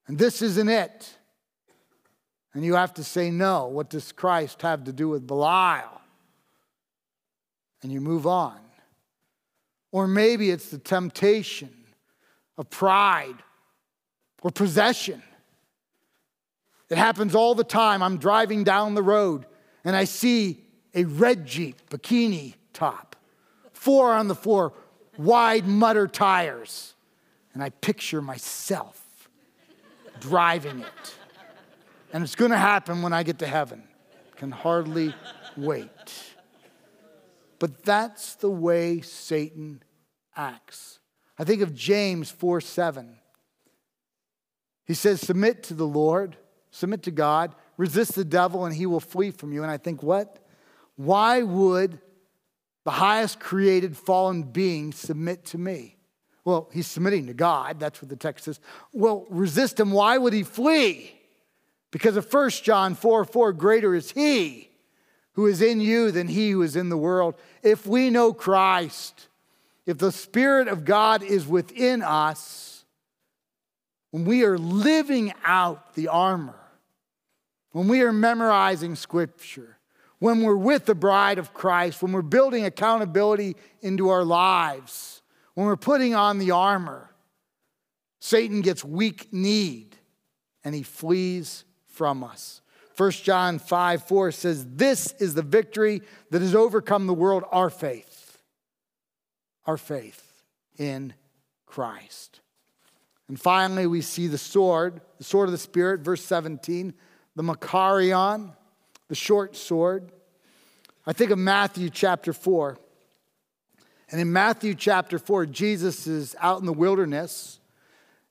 And 0.06 0.18
this 0.18 0.42
isn't 0.42 0.68
it. 0.68 1.16
And 2.52 2.64
you 2.64 2.74
have 2.74 2.94
to 2.94 3.04
say, 3.04 3.30
no, 3.30 3.66
what 3.66 3.90
does 3.90 4.12
Christ 4.12 4.62
have 4.62 4.84
to 4.84 4.92
do 4.92 5.08
with 5.08 5.26
Belial? 5.26 6.00
And 7.82 7.92
you 7.92 8.00
move 8.00 8.26
on. 8.26 8.58
Or 9.92 10.06
maybe 10.06 10.50
it's 10.50 10.68
the 10.68 10.78
temptation 10.78 11.70
of 12.58 12.68
pride 12.70 13.36
or 14.42 14.50
possession. 14.50 15.22
It 16.88 16.98
happens 16.98 17.34
all 17.34 17.54
the 17.54 17.64
time. 17.64 18.02
I'm 18.02 18.18
driving 18.18 18.64
down 18.64 18.94
the 18.94 19.02
road 19.02 19.46
and 19.84 19.94
I 19.94 20.04
see 20.04 20.64
a 20.94 21.04
red 21.04 21.46
Jeep 21.46 21.88
bikini 21.88 22.54
top, 22.72 23.16
four 23.72 24.12
on 24.12 24.28
the 24.28 24.34
floor, 24.34 24.72
wide 25.16 25.66
mutter 25.66 26.08
tires. 26.08 26.94
And 27.54 27.62
I 27.62 27.70
picture 27.70 28.20
myself 28.20 29.02
driving 30.20 30.80
it. 30.80 31.14
And 32.12 32.24
it's 32.24 32.34
going 32.34 32.50
to 32.50 32.58
happen 32.58 33.02
when 33.02 33.12
I 33.12 33.22
get 33.22 33.38
to 33.40 33.46
heaven. 33.46 33.84
Can 34.36 34.50
hardly 34.50 35.14
wait. 35.56 35.88
But 37.58 37.84
that's 37.84 38.34
the 38.36 38.50
way 38.50 39.00
Satan 39.02 39.82
acts. 40.34 40.98
I 41.38 41.44
think 41.44 41.62
of 41.62 41.74
James 41.74 42.30
4 42.30 42.60
7. 42.60 43.16
He 44.86 44.94
says, 44.94 45.20
Submit 45.20 45.62
to 45.64 45.74
the 45.74 45.86
Lord, 45.86 46.36
submit 46.70 47.02
to 47.04 47.10
God, 47.10 47.54
resist 47.76 48.14
the 48.14 48.24
devil, 48.24 48.64
and 48.64 48.74
he 48.74 48.86
will 48.86 49.00
flee 49.00 49.30
from 49.30 49.52
you. 49.52 49.62
And 49.62 49.70
I 49.70 49.76
think, 49.76 50.02
what? 50.02 50.38
Why 50.96 51.42
would 51.42 52.00
the 52.84 52.90
highest 52.90 53.40
created 53.40 53.96
fallen 53.96 54.42
being 54.42 54.92
submit 54.92 55.44
to 55.46 55.58
me? 55.58 55.96
Well, 56.44 56.70
he's 56.72 56.86
submitting 56.86 57.26
to 57.26 57.34
God. 57.34 57.78
That's 57.78 58.00
what 58.00 58.08
the 58.08 58.16
text 58.16 58.46
says. 58.46 58.58
Well, 58.92 59.26
resist 59.28 59.78
him. 59.78 59.92
Why 59.92 60.16
would 60.18 60.32
he 60.32 60.42
flee? 60.42 61.19
Because 61.90 62.16
of 62.16 62.32
1 62.32 62.50
John 62.50 62.94
4 62.94 63.24
4, 63.24 63.52
greater 63.52 63.94
is 63.94 64.12
he 64.12 64.70
who 65.32 65.46
is 65.46 65.62
in 65.62 65.80
you 65.80 66.10
than 66.10 66.28
he 66.28 66.50
who 66.50 66.62
is 66.62 66.76
in 66.76 66.88
the 66.88 66.96
world. 66.96 67.34
If 67.62 67.86
we 67.86 68.10
know 68.10 68.32
Christ, 68.32 69.28
if 69.86 69.98
the 69.98 70.12
Spirit 70.12 70.68
of 70.68 70.84
God 70.84 71.22
is 71.22 71.46
within 71.46 72.02
us, 72.02 72.84
when 74.10 74.24
we 74.24 74.44
are 74.44 74.58
living 74.58 75.32
out 75.44 75.94
the 75.94 76.08
armor, 76.08 76.58
when 77.72 77.88
we 77.88 78.02
are 78.02 78.12
memorizing 78.12 78.96
scripture, 78.96 79.78
when 80.18 80.42
we're 80.42 80.56
with 80.56 80.84
the 80.84 80.94
bride 80.94 81.38
of 81.38 81.54
Christ, 81.54 82.02
when 82.02 82.12
we're 82.12 82.22
building 82.22 82.64
accountability 82.64 83.56
into 83.80 84.10
our 84.10 84.24
lives, 84.24 85.22
when 85.54 85.66
we're 85.66 85.76
putting 85.76 86.14
on 86.14 86.38
the 86.38 86.50
armor, 86.50 87.10
Satan 88.20 88.60
gets 88.60 88.84
weak 88.84 89.32
kneed 89.32 89.96
and 90.62 90.74
he 90.74 90.82
flees 90.82 91.64
from 92.00 92.24
us. 92.24 92.62
1 92.96 93.10
John 93.10 93.58
5 93.58 94.04
4 94.04 94.32
says, 94.32 94.66
This 94.74 95.12
is 95.18 95.34
the 95.34 95.42
victory 95.42 96.00
that 96.30 96.40
has 96.40 96.54
overcome 96.54 97.06
the 97.06 97.12
world, 97.12 97.44
our 97.52 97.68
faith. 97.68 98.38
Our 99.66 99.76
faith 99.76 100.42
in 100.78 101.12
Christ. 101.66 102.40
And 103.28 103.38
finally, 103.38 103.86
we 103.86 104.00
see 104.00 104.28
the 104.28 104.38
sword, 104.38 105.02
the 105.18 105.24
sword 105.24 105.50
of 105.50 105.52
the 105.52 105.58
Spirit, 105.58 106.00
verse 106.00 106.24
17, 106.24 106.94
the 107.36 107.42
Makarion, 107.42 108.54
the 109.08 109.14
short 109.14 109.54
sword. 109.54 110.10
I 111.06 111.12
think 111.12 111.30
of 111.32 111.38
Matthew 111.38 111.90
chapter 111.90 112.32
4. 112.32 112.78
And 114.10 114.22
in 114.22 114.32
Matthew 114.32 114.74
chapter 114.74 115.18
4, 115.18 115.44
Jesus 115.44 116.06
is 116.06 116.34
out 116.40 116.60
in 116.60 116.64
the 116.64 116.72
wilderness 116.72 117.60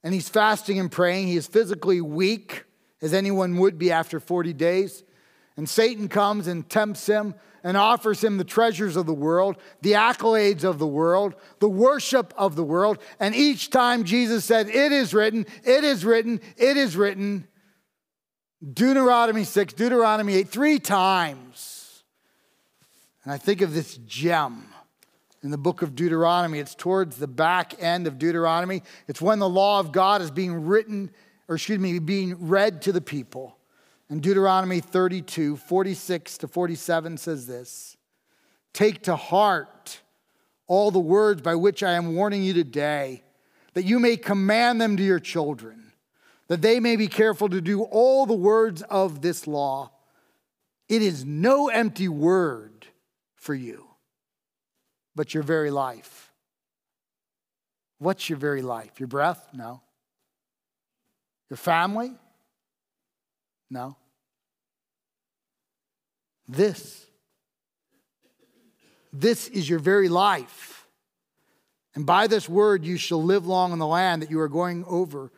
and 0.03 0.11
he's 0.11 0.27
fasting 0.27 0.79
and 0.79 0.91
praying. 0.91 1.27
He 1.27 1.35
is 1.35 1.45
physically 1.45 2.01
weak 2.01 2.65
as 3.01 3.13
anyone 3.13 3.57
would 3.57 3.77
be 3.77 3.91
after 3.91 4.19
40 4.19 4.53
days. 4.53 5.03
And 5.57 5.67
Satan 5.67 6.07
comes 6.07 6.47
and 6.47 6.67
tempts 6.69 7.05
him 7.05 7.35
and 7.63 7.75
offers 7.75 8.23
him 8.23 8.37
the 8.37 8.43
treasures 8.43 8.95
of 8.95 9.05
the 9.05 9.13
world, 9.13 9.57
the 9.81 9.93
accolades 9.93 10.63
of 10.63 10.79
the 10.79 10.87
world, 10.87 11.35
the 11.59 11.69
worship 11.69 12.33
of 12.37 12.55
the 12.55 12.63
world. 12.63 12.97
And 13.19 13.35
each 13.35 13.69
time 13.69 14.03
Jesus 14.03 14.45
said, 14.45 14.69
It 14.69 14.91
is 14.91 15.13
written, 15.13 15.45
it 15.63 15.83
is 15.83 16.05
written, 16.05 16.39
it 16.57 16.77
is 16.77 16.95
written. 16.95 17.47
Deuteronomy 18.73 19.45
6, 19.45 19.73
Deuteronomy 19.73 20.35
8, 20.35 20.49
three 20.49 20.79
times. 20.79 22.03
And 23.23 23.33
I 23.33 23.37
think 23.37 23.61
of 23.61 23.73
this 23.73 23.97
gem 24.05 24.65
in 25.43 25.51
the 25.51 25.57
book 25.57 25.81
of 25.81 25.95
Deuteronomy. 25.95 26.59
It's 26.59 26.75
towards 26.75 27.17
the 27.17 27.27
back 27.27 27.81
end 27.81 28.07
of 28.07 28.17
Deuteronomy. 28.17 28.83
It's 29.07 29.21
when 29.21 29.39
the 29.39 29.49
law 29.49 29.79
of 29.79 29.91
God 29.91 30.21
is 30.21 30.31
being 30.31 30.65
written 30.65 31.11
or 31.49 31.55
excuse 31.55 31.79
me, 31.79 31.97
being 31.97 32.47
read 32.47 32.83
to 32.83 32.91
the 32.93 33.01
people. 33.01 33.57
And 34.07 34.21
Deuteronomy 34.21 34.79
32, 34.79 35.57
46 35.57 36.37
to 36.37 36.47
47 36.47 37.17
says 37.17 37.47
this 37.47 37.97
Take 38.71 39.03
to 39.03 39.15
heart 39.15 39.99
all 40.67 40.91
the 40.91 40.99
words 40.99 41.41
by 41.41 41.55
which 41.55 41.81
I 41.81 41.93
am 41.93 42.15
warning 42.15 42.43
you 42.43 42.53
today, 42.53 43.23
that 43.73 43.83
you 43.83 43.99
may 43.99 44.15
command 44.15 44.79
them 44.79 44.95
to 44.97 45.03
your 45.03 45.19
children, 45.19 45.91
that 46.47 46.61
they 46.61 46.79
may 46.79 46.95
be 46.95 47.07
careful 47.07 47.49
to 47.49 47.61
do 47.61 47.81
all 47.81 48.27
the 48.27 48.33
words 48.33 48.83
of 48.83 49.21
this 49.21 49.47
law. 49.47 49.91
It 50.87 51.01
is 51.01 51.25
no 51.25 51.69
empty 51.69 52.07
word 52.07 52.87
for 53.35 53.55
you, 53.55 53.87
but 55.15 55.33
your 55.33 55.43
very 55.43 55.71
life. 55.71 56.31
What's 57.97 58.29
your 58.29 58.37
very 58.37 58.61
life? 58.61 58.99
Your 58.99 59.07
breath? 59.07 59.49
No. 59.53 59.81
Your 61.49 61.57
family? 61.57 62.11
No. 63.69 63.95
This. 66.47 67.05
This 69.11 69.47
is 69.47 69.69
your 69.69 69.79
very 69.79 70.09
life. 70.09 70.87
And 71.95 72.05
by 72.05 72.27
this 72.27 72.47
word 72.47 72.85
you 72.85 72.97
shall 72.97 73.23
live 73.23 73.47
long 73.47 73.73
in 73.73 73.79
the 73.79 73.87
land 73.87 74.21
that 74.21 74.31
you 74.31 74.39
are 74.39 74.47
going 74.47 74.85
over 74.85 75.31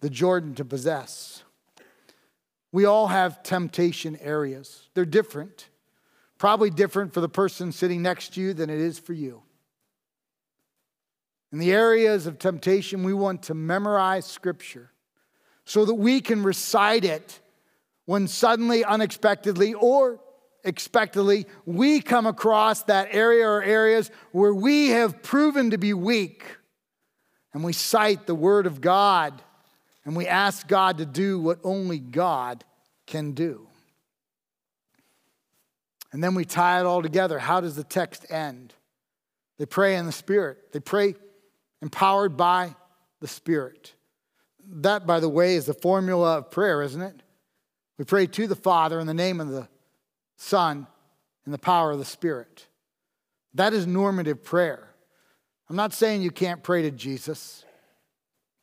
the 0.00 0.10
Jordan 0.10 0.54
to 0.56 0.64
possess. 0.64 1.42
We 2.72 2.84
all 2.84 3.06
have 3.06 3.42
temptation 3.42 4.16
areas. 4.20 4.88
They're 4.94 5.04
different. 5.04 5.68
Probably 6.38 6.70
different 6.70 7.14
for 7.14 7.20
the 7.20 7.28
person 7.28 7.72
sitting 7.72 8.02
next 8.02 8.34
to 8.34 8.40
you 8.40 8.52
than 8.52 8.68
it 8.68 8.80
is 8.80 8.98
for 8.98 9.12
you. 9.12 9.42
In 11.52 11.58
the 11.58 11.72
areas 11.72 12.26
of 12.26 12.38
temptation, 12.38 13.04
we 13.04 13.14
want 13.14 13.44
to 13.44 13.54
memorize 13.54 14.26
scripture 14.26 14.90
so 15.64 15.84
that 15.84 15.94
we 15.94 16.20
can 16.20 16.42
recite 16.42 17.04
it 17.04 17.40
when 18.06 18.28
suddenly, 18.28 18.84
unexpectedly, 18.84 19.74
or 19.74 20.20
expectedly, 20.62 21.46
we 21.64 22.00
come 22.00 22.26
across 22.26 22.82
that 22.84 23.08
area 23.10 23.46
or 23.46 23.62
areas 23.62 24.10
where 24.32 24.54
we 24.54 24.88
have 24.88 25.22
proven 25.22 25.70
to 25.70 25.78
be 25.78 25.94
weak. 25.94 26.44
And 27.52 27.62
we 27.62 27.72
cite 27.72 28.26
the 28.26 28.34
Word 28.34 28.66
of 28.66 28.80
God 28.80 29.40
and 30.04 30.16
we 30.16 30.26
ask 30.26 30.66
God 30.66 30.98
to 30.98 31.06
do 31.06 31.40
what 31.40 31.60
only 31.62 31.98
God 31.98 32.64
can 33.06 33.32
do. 33.32 33.68
And 36.12 36.22
then 36.22 36.34
we 36.34 36.44
tie 36.44 36.80
it 36.80 36.86
all 36.86 37.02
together. 37.02 37.38
How 37.38 37.60
does 37.60 37.76
the 37.76 37.84
text 37.84 38.30
end? 38.30 38.74
They 39.58 39.66
pray 39.66 39.96
in 39.96 40.06
the 40.06 40.12
Spirit, 40.12 40.72
they 40.72 40.80
pray 40.80 41.14
empowered 41.80 42.36
by 42.36 42.74
the 43.20 43.28
Spirit. 43.28 43.94
That, 44.68 45.06
by 45.06 45.20
the 45.20 45.28
way, 45.28 45.56
is 45.56 45.66
the 45.66 45.74
formula 45.74 46.38
of 46.38 46.50
prayer, 46.50 46.82
isn't 46.82 47.02
it? 47.02 47.22
We 47.98 48.04
pray 48.04 48.26
to 48.26 48.46
the 48.46 48.56
Father 48.56 48.98
in 48.98 49.06
the 49.06 49.14
name 49.14 49.40
of 49.40 49.48
the 49.48 49.68
Son 50.36 50.86
and 51.44 51.54
the 51.54 51.58
power 51.58 51.92
of 51.92 51.98
the 51.98 52.04
Spirit. 52.04 52.66
That 53.54 53.72
is 53.72 53.86
normative 53.86 54.42
prayer. 54.42 54.88
I'm 55.68 55.76
not 55.76 55.92
saying 55.92 56.22
you 56.22 56.30
can't 56.30 56.62
pray 56.62 56.82
to 56.82 56.90
Jesus, 56.90 57.64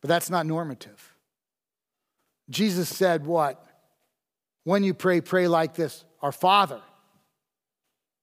but 0.01 0.07
that's 0.07 0.29
not 0.29 0.45
normative. 0.45 1.15
Jesus 2.49 2.89
said, 2.89 3.25
What? 3.25 3.65
When 4.63 4.83
you 4.83 4.93
pray, 4.93 5.21
pray 5.21 5.47
like 5.47 5.75
this 5.75 6.03
Our 6.21 6.31
Father 6.31 6.81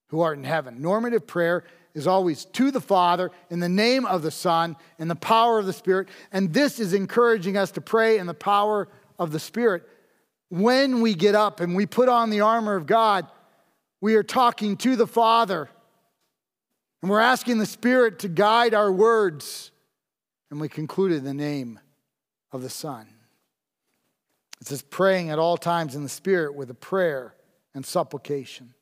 who 0.08 0.20
art 0.20 0.38
in 0.38 0.44
heaven. 0.44 0.80
Normative 0.80 1.26
prayer 1.26 1.64
is 1.98 2.06
always 2.06 2.46
to 2.46 2.70
the 2.70 2.80
Father 2.80 3.30
in 3.50 3.60
the 3.60 3.68
name 3.68 4.06
of 4.06 4.22
the 4.22 4.30
Son 4.30 4.76
in 4.98 5.08
the 5.08 5.16
power 5.16 5.58
of 5.58 5.66
the 5.66 5.72
Spirit. 5.72 6.08
And 6.32 6.54
this 6.54 6.78
is 6.78 6.94
encouraging 6.94 7.56
us 7.56 7.72
to 7.72 7.80
pray 7.80 8.18
in 8.18 8.26
the 8.26 8.34
power 8.34 8.88
of 9.18 9.32
the 9.32 9.40
Spirit. 9.40 9.82
When 10.48 11.02
we 11.02 11.14
get 11.14 11.34
up 11.34 11.60
and 11.60 11.74
we 11.74 11.84
put 11.84 12.08
on 12.08 12.30
the 12.30 12.40
armor 12.40 12.76
of 12.76 12.86
God, 12.86 13.26
we 14.00 14.14
are 14.14 14.22
talking 14.22 14.76
to 14.78 14.94
the 14.96 15.08
Father. 15.08 15.68
And 17.02 17.10
we're 17.10 17.20
asking 17.20 17.58
the 17.58 17.66
Spirit 17.66 18.20
to 18.20 18.28
guide 18.28 18.72
our 18.72 18.92
words. 18.92 19.72
And 20.50 20.60
we 20.60 20.68
conclude 20.68 21.12
in 21.12 21.24
the 21.24 21.34
name 21.34 21.80
of 22.52 22.62
the 22.62 22.70
Son. 22.70 23.06
It 24.60 24.68
says, 24.68 24.82
praying 24.82 25.30
at 25.30 25.38
all 25.38 25.56
times 25.56 25.94
in 25.94 26.04
the 26.04 26.08
Spirit 26.08 26.54
with 26.54 26.70
a 26.70 26.74
prayer 26.74 27.34
and 27.74 27.84
supplication. 27.84 28.72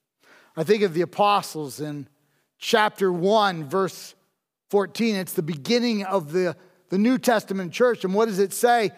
I 0.54 0.64
think 0.64 0.82
of 0.82 0.94
the 0.94 1.02
apostles 1.02 1.80
in 1.80 2.08
chapter 2.58 3.12
1, 3.12 3.68
verse 3.68 4.14
14. 4.70 5.16
It's 5.16 5.32
the 5.32 5.42
beginning 5.42 6.04
of 6.04 6.32
the, 6.32 6.56
the 6.88 6.98
New 6.98 7.18
Testament 7.18 7.72
church. 7.72 8.04
And 8.04 8.14
what 8.14 8.26
does 8.26 8.38
it 8.38 8.52
say? 8.52 8.90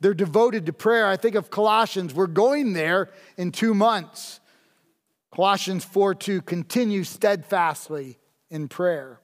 They're 0.00 0.14
devoted 0.14 0.66
to 0.66 0.72
prayer. 0.72 1.06
I 1.06 1.16
think 1.16 1.34
of 1.34 1.50
Colossians. 1.50 2.14
We're 2.14 2.26
going 2.26 2.72
there 2.72 3.10
in 3.36 3.52
two 3.52 3.74
months. 3.74 4.40
Colossians 5.34 5.84
4 5.84 6.14
2, 6.14 6.42
continue 6.42 7.04
steadfastly 7.04 8.18
in 8.50 8.68
prayer. 8.68 9.20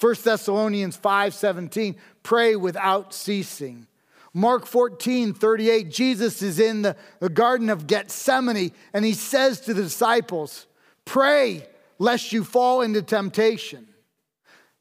1 0.00 0.14
Thessalonians 0.22 0.96
5 0.96 1.34
17, 1.34 1.96
pray 2.22 2.54
without 2.54 3.12
ceasing. 3.12 3.86
Mark 4.34 4.66
14 4.66 5.34
38, 5.34 5.90
Jesus 5.90 6.42
is 6.42 6.60
in 6.60 6.82
the, 6.82 6.96
the 7.18 7.28
Garden 7.28 7.70
of 7.70 7.86
Gethsemane 7.86 8.72
and 8.92 9.04
he 9.04 9.14
says 9.14 9.60
to 9.62 9.74
the 9.74 9.82
disciples, 9.82 10.66
Pray 11.04 11.66
lest 11.98 12.32
you 12.32 12.44
fall 12.44 12.80
into 12.80 13.02
temptation. 13.02 13.88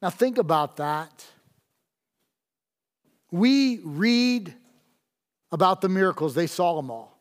Now, 0.01 0.09
think 0.09 0.37
about 0.37 0.77
that. 0.77 1.25
We 3.31 3.79
read 3.83 4.53
about 5.51 5.81
the 5.81 5.89
miracles, 5.89 6.35
they 6.35 6.47
saw 6.47 6.75
them 6.75 6.91
all. 6.91 7.17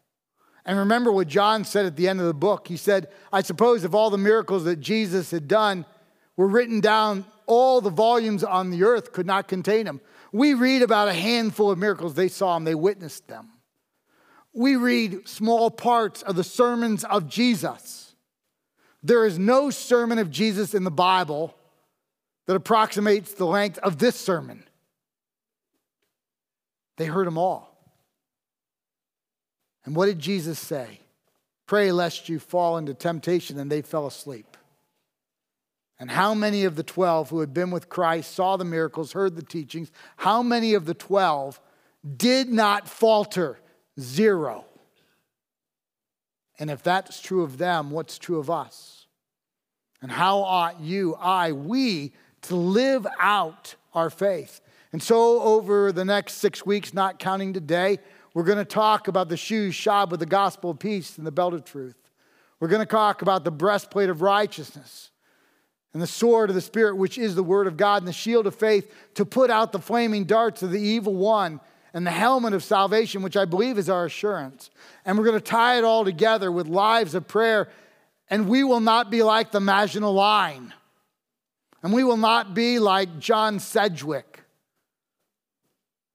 And 0.65 0.79
remember 0.79 1.13
what 1.13 1.29
John 1.29 1.65
said 1.65 1.87
at 1.87 1.97
the 1.97 2.09
end 2.09 2.21
of 2.21 2.27
the 2.27 2.35
book. 2.35 2.67
He 2.67 2.77
said, 2.77 3.09
I 3.33 3.43
suppose 3.43 3.85
if 3.85 3.95
all 3.95 4.11
the 4.11 4.19
miracles 4.19 4.65
that 4.65 4.81
Jesus 4.81 5.31
had 5.31 5.47
done 5.47 5.87
were 6.37 6.49
written 6.49 6.81
down, 6.81 7.25
all 7.47 7.81
the 7.81 7.91
volumes 7.91 8.43
on 8.43 8.71
the 8.71 8.83
earth 8.83 9.13
could 9.13 9.27
not 9.27 9.47
contain 9.47 9.87
them. 9.87 10.01
We 10.33 10.55
read 10.55 10.83
about 10.83 11.07
a 11.09 11.13
handful 11.13 11.71
of 11.71 11.79
miracles. 11.79 12.15
They 12.15 12.29
saw 12.29 12.55
them, 12.55 12.65
they 12.65 12.75
witnessed 12.75 13.29
them. 13.29 13.51
We 14.53 14.75
read 14.75 15.29
small 15.29 15.71
parts 15.71 16.23
of 16.23 16.35
the 16.35 16.45
sermons 16.45 17.05
of 17.05 17.29
Jesus. 17.29 18.06
There 19.07 19.25
is 19.25 19.38
no 19.38 19.71
sermon 19.71 20.19
of 20.19 20.33
Jesus 20.33 20.75
in 20.75 20.83
the 20.83 20.90
Bible 20.90 21.55
that 22.47 22.57
approximates 22.57 23.35
the 23.35 23.47
length 23.47 23.79
of 23.79 23.99
this 23.99 24.16
sermon. 24.16 24.64
They 26.97 27.07
heard 27.07 27.29
them 27.29 27.38
all. 27.38 27.73
And 29.85 29.95
what 29.95 30.07
did 30.07 30.19
Jesus 30.19 30.59
say? 30.59 30.99
Pray 31.66 31.92
lest 31.92 32.29
you 32.29 32.40
fall 32.40 32.79
into 32.79 32.95
temptation, 32.95 33.61
and 33.61 33.71
they 33.71 33.81
fell 33.81 34.09
asleep. 34.09 34.57
And 36.01 36.11
how 36.11 36.35
many 36.35 36.64
of 36.64 36.75
the 36.75 36.83
12 36.83 37.31
who 37.31 37.38
had 37.38 37.55
been 37.55 37.71
with 37.71 37.88
Christ 37.88 38.35
saw 38.35 38.57
the 38.57 38.64
miracles, 38.64 39.12
heard 39.12 39.37
the 39.37 39.42
teachings? 39.42 39.92
How 40.16 40.42
many 40.42 40.75
of 40.75 40.85
the 40.85 40.95
12 40.95 41.61
did 42.16 42.49
not 42.49 42.88
falter? 42.88 43.61
Zero. 44.01 44.64
And 46.59 46.71
if 46.71 46.83
that's 46.83 47.21
true 47.21 47.45
of 47.45 47.59
them, 47.59 47.92
what's 47.92 48.19
true 48.19 48.40
of 48.40 48.51
us? 48.51 48.96
And 50.03 50.11
how 50.11 50.39
ought 50.39 50.81
you, 50.81 51.15
I, 51.15 51.53
we, 51.53 52.13
to 52.43 52.57
live 52.57 53.07
out 53.19 53.75
our 53.95 54.11
faith? 54.11 54.61
And 54.93 55.03
so, 55.03 55.41
over 55.41 55.93
the 55.93 56.05
next 56.05 56.35
six 56.35 56.65
weeks, 56.65 56.95
not 56.95 57.19
counting 57.19 57.53
today, 57.53 57.99
we're 58.35 58.45
going 58.45 58.59
to 58.59 58.65
talk 58.65 59.09
about 59.09 59.29
the 59.29 59.37
shoes 59.37 59.75
shod 59.75 60.11
with 60.11 60.21
the 60.21 60.27
gospel 60.27 60.71
of 60.71 60.79
peace 60.79 61.19
and 61.19 61.27
the 61.27 61.33
belt 61.33 61.55
of 61.55 61.65
truth. 61.65 61.97
We're 62.61 62.69
going 62.69 62.81
to 62.81 62.87
talk 62.87 63.23
about 63.23 63.45
the 63.45 63.51
breastplate 63.51 64.09
of 64.09 64.23
righteousness 64.23 65.11
and 65.93 66.03
the 66.03 66.07
sword 66.07 66.51
of 66.51 66.55
the 66.55 66.61
Spirit, 66.61 66.97
which 66.97 67.17
is 67.17 67.35
the 67.35 67.43
word 67.43 67.67
of 67.67 67.79
God, 67.79 68.03
and 68.03 68.09
the 68.09 68.13
shield 68.13 68.47
of 68.47 68.55
faith 68.55 68.93
to 69.15 69.25
put 69.25 69.51
out 69.51 69.73
the 69.73 69.79
flaming 69.79 70.25
darts 70.25 70.63
of 70.63 70.71
the 70.71 70.81
evil 70.81 71.15
one, 71.15 71.61
and 71.95 72.07
the 72.07 72.11
helmet 72.11 72.53
of 72.53 72.63
salvation, 72.63 73.23
which 73.23 73.39
I 73.39 73.47
believe 73.47 73.79
is 73.79 73.89
our 73.89 74.05
assurance. 74.05 74.69
And 75.07 75.17
we're 75.17 75.25
going 75.25 75.39
to 75.39 75.45
tie 75.45 75.79
it 75.79 75.85
all 75.85 76.05
together 76.05 76.53
with 76.53 76.67
lives 76.67 77.15
of 77.15 77.27
prayer 77.27 77.71
and 78.29 78.49
we 78.49 78.65
will 78.65 78.81
not 78.81 79.11
be 79.11 79.23
like 79.23 79.53
the 79.53 79.61
Maginot 79.61 80.11
Line. 80.11 80.73
And 81.83 81.93
we 81.93 82.03
will 82.05 82.17
not 82.17 82.55
be 82.55 82.79
like 82.79 83.19
John 83.21 83.61
Sedgwick. 83.61 84.41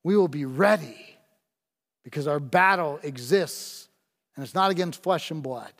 We 0.03 0.17
will 0.17 0.27
be 0.27 0.45
ready 0.45 1.17
because 2.03 2.27
our 2.27 2.39
battle 2.39 2.99
exists 3.03 3.87
and 4.35 4.43
it's 4.43 4.55
not 4.55 4.71
against 4.71 5.03
flesh 5.03 5.29
and 5.31 5.43
blood, 5.43 5.71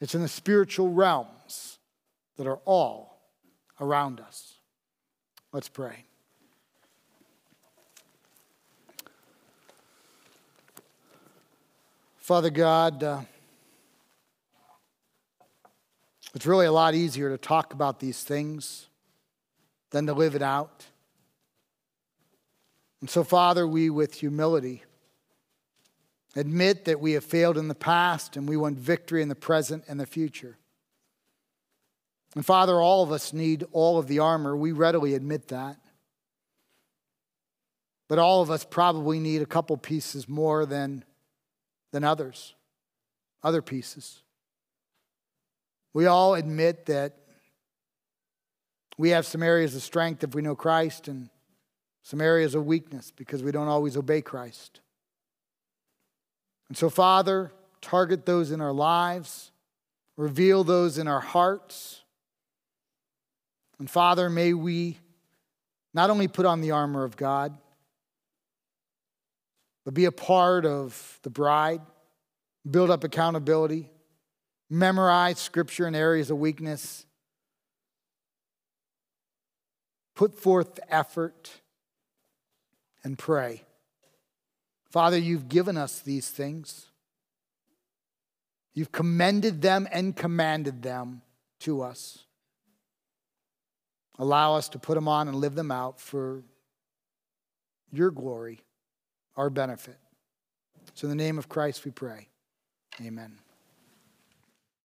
it's 0.00 0.14
in 0.14 0.22
the 0.22 0.28
spiritual 0.28 0.90
realms 0.90 1.78
that 2.36 2.46
are 2.46 2.60
all 2.64 3.20
around 3.80 4.20
us. 4.20 4.54
Let's 5.52 5.68
pray. 5.68 6.04
Father 12.16 12.50
God, 12.50 13.02
uh, 13.02 13.20
it's 16.34 16.46
really 16.46 16.66
a 16.66 16.72
lot 16.72 16.94
easier 16.94 17.30
to 17.30 17.38
talk 17.38 17.72
about 17.72 18.00
these 18.00 18.22
things 18.22 18.88
than 19.90 20.06
to 20.06 20.12
live 20.12 20.34
it 20.34 20.42
out. 20.42 20.86
And 23.00 23.08
so, 23.08 23.24
Father, 23.24 23.66
we 23.66 23.90
with 23.90 24.14
humility 24.14 24.84
admit 26.36 26.84
that 26.84 27.00
we 27.00 27.12
have 27.12 27.24
failed 27.24 27.56
in 27.56 27.68
the 27.68 27.74
past 27.74 28.36
and 28.36 28.48
we 28.48 28.56
want 28.56 28.78
victory 28.78 29.22
in 29.22 29.28
the 29.28 29.34
present 29.34 29.84
and 29.88 29.98
the 29.98 30.06
future. 30.06 30.56
And 32.34 32.44
Father, 32.44 32.80
all 32.80 33.02
of 33.02 33.10
us 33.10 33.32
need 33.32 33.64
all 33.72 33.98
of 33.98 34.06
the 34.06 34.18
armor. 34.18 34.56
We 34.56 34.72
readily 34.72 35.14
admit 35.14 35.48
that. 35.48 35.78
But 38.06 38.18
all 38.18 38.40
of 38.42 38.50
us 38.50 38.64
probably 38.64 39.18
need 39.18 39.42
a 39.42 39.46
couple 39.46 39.76
pieces 39.76 40.28
more 40.28 40.64
than, 40.64 41.04
than 41.92 42.04
others, 42.04 42.54
other 43.42 43.60
pieces. 43.60 44.22
We 45.94 46.06
all 46.06 46.34
admit 46.34 46.86
that 46.86 47.14
we 48.96 49.10
have 49.10 49.26
some 49.26 49.42
areas 49.42 49.74
of 49.74 49.82
strength 49.82 50.24
if 50.24 50.34
we 50.34 50.42
know 50.42 50.56
Christ 50.56 51.08
and 51.08 51.30
some 52.02 52.20
areas 52.20 52.54
of 52.54 52.66
weakness 52.66 53.12
because 53.14 53.42
we 53.42 53.52
don't 53.52 53.68
always 53.68 53.96
obey 53.96 54.20
Christ. 54.20 54.80
And 56.68 56.76
so, 56.76 56.90
Father, 56.90 57.52
target 57.80 58.26
those 58.26 58.50
in 58.50 58.60
our 58.60 58.72
lives, 58.72 59.52
reveal 60.16 60.64
those 60.64 60.98
in 60.98 61.06
our 61.06 61.20
hearts. 61.20 62.02
And 63.78 63.88
Father, 63.88 64.28
may 64.28 64.52
we 64.52 64.98
not 65.94 66.10
only 66.10 66.28
put 66.28 66.44
on 66.44 66.60
the 66.60 66.72
armor 66.72 67.04
of 67.04 67.16
God, 67.16 67.56
but 69.84 69.94
be 69.94 70.04
a 70.04 70.12
part 70.12 70.66
of 70.66 71.18
the 71.22 71.30
bride, 71.30 71.80
build 72.68 72.90
up 72.90 73.04
accountability 73.04 73.90
memorize 74.70 75.38
scripture 75.38 75.86
in 75.86 75.94
areas 75.94 76.30
of 76.30 76.38
weakness, 76.38 77.06
put 80.14 80.34
forth 80.34 80.78
effort, 80.88 81.50
and 83.04 83.18
pray. 83.18 83.62
Father, 84.90 85.18
you've 85.18 85.48
given 85.48 85.76
us 85.76 86.00
these 86.00 86.28
things. 86.28 86.86
You've 88.74 88.92
commended 88.92 89.62
them 89.62 89.88
and 89.90 90.14
commanded 90.14 90.82
them 90.82 91.22
to 91.60 91.82
us. 91.82 92.24
Allow 94.18 94.56
us 94.56 94.68
to 94.70 94.78
put 94.78 94.94
them 94.94 95.08
on 95.08 95.28
and 95.28 95.36
live 95.36 95.54
them 95.54 95.70
out 95.70 96.00
for 96.00 96.42
your 97.92 98.10
glory, 98.10 98.60
our 99.36 99.50
benefit. 99.50 99.98
So, 100.94 101.06
in 101.06 101.16
the 101.16 101.22
name 101.22 101.38
of 101.38 101.48
Christ, 101.48 101.84
we 101.84 101.90
pray. 101.90 102.28
Amen. 103.00 103.38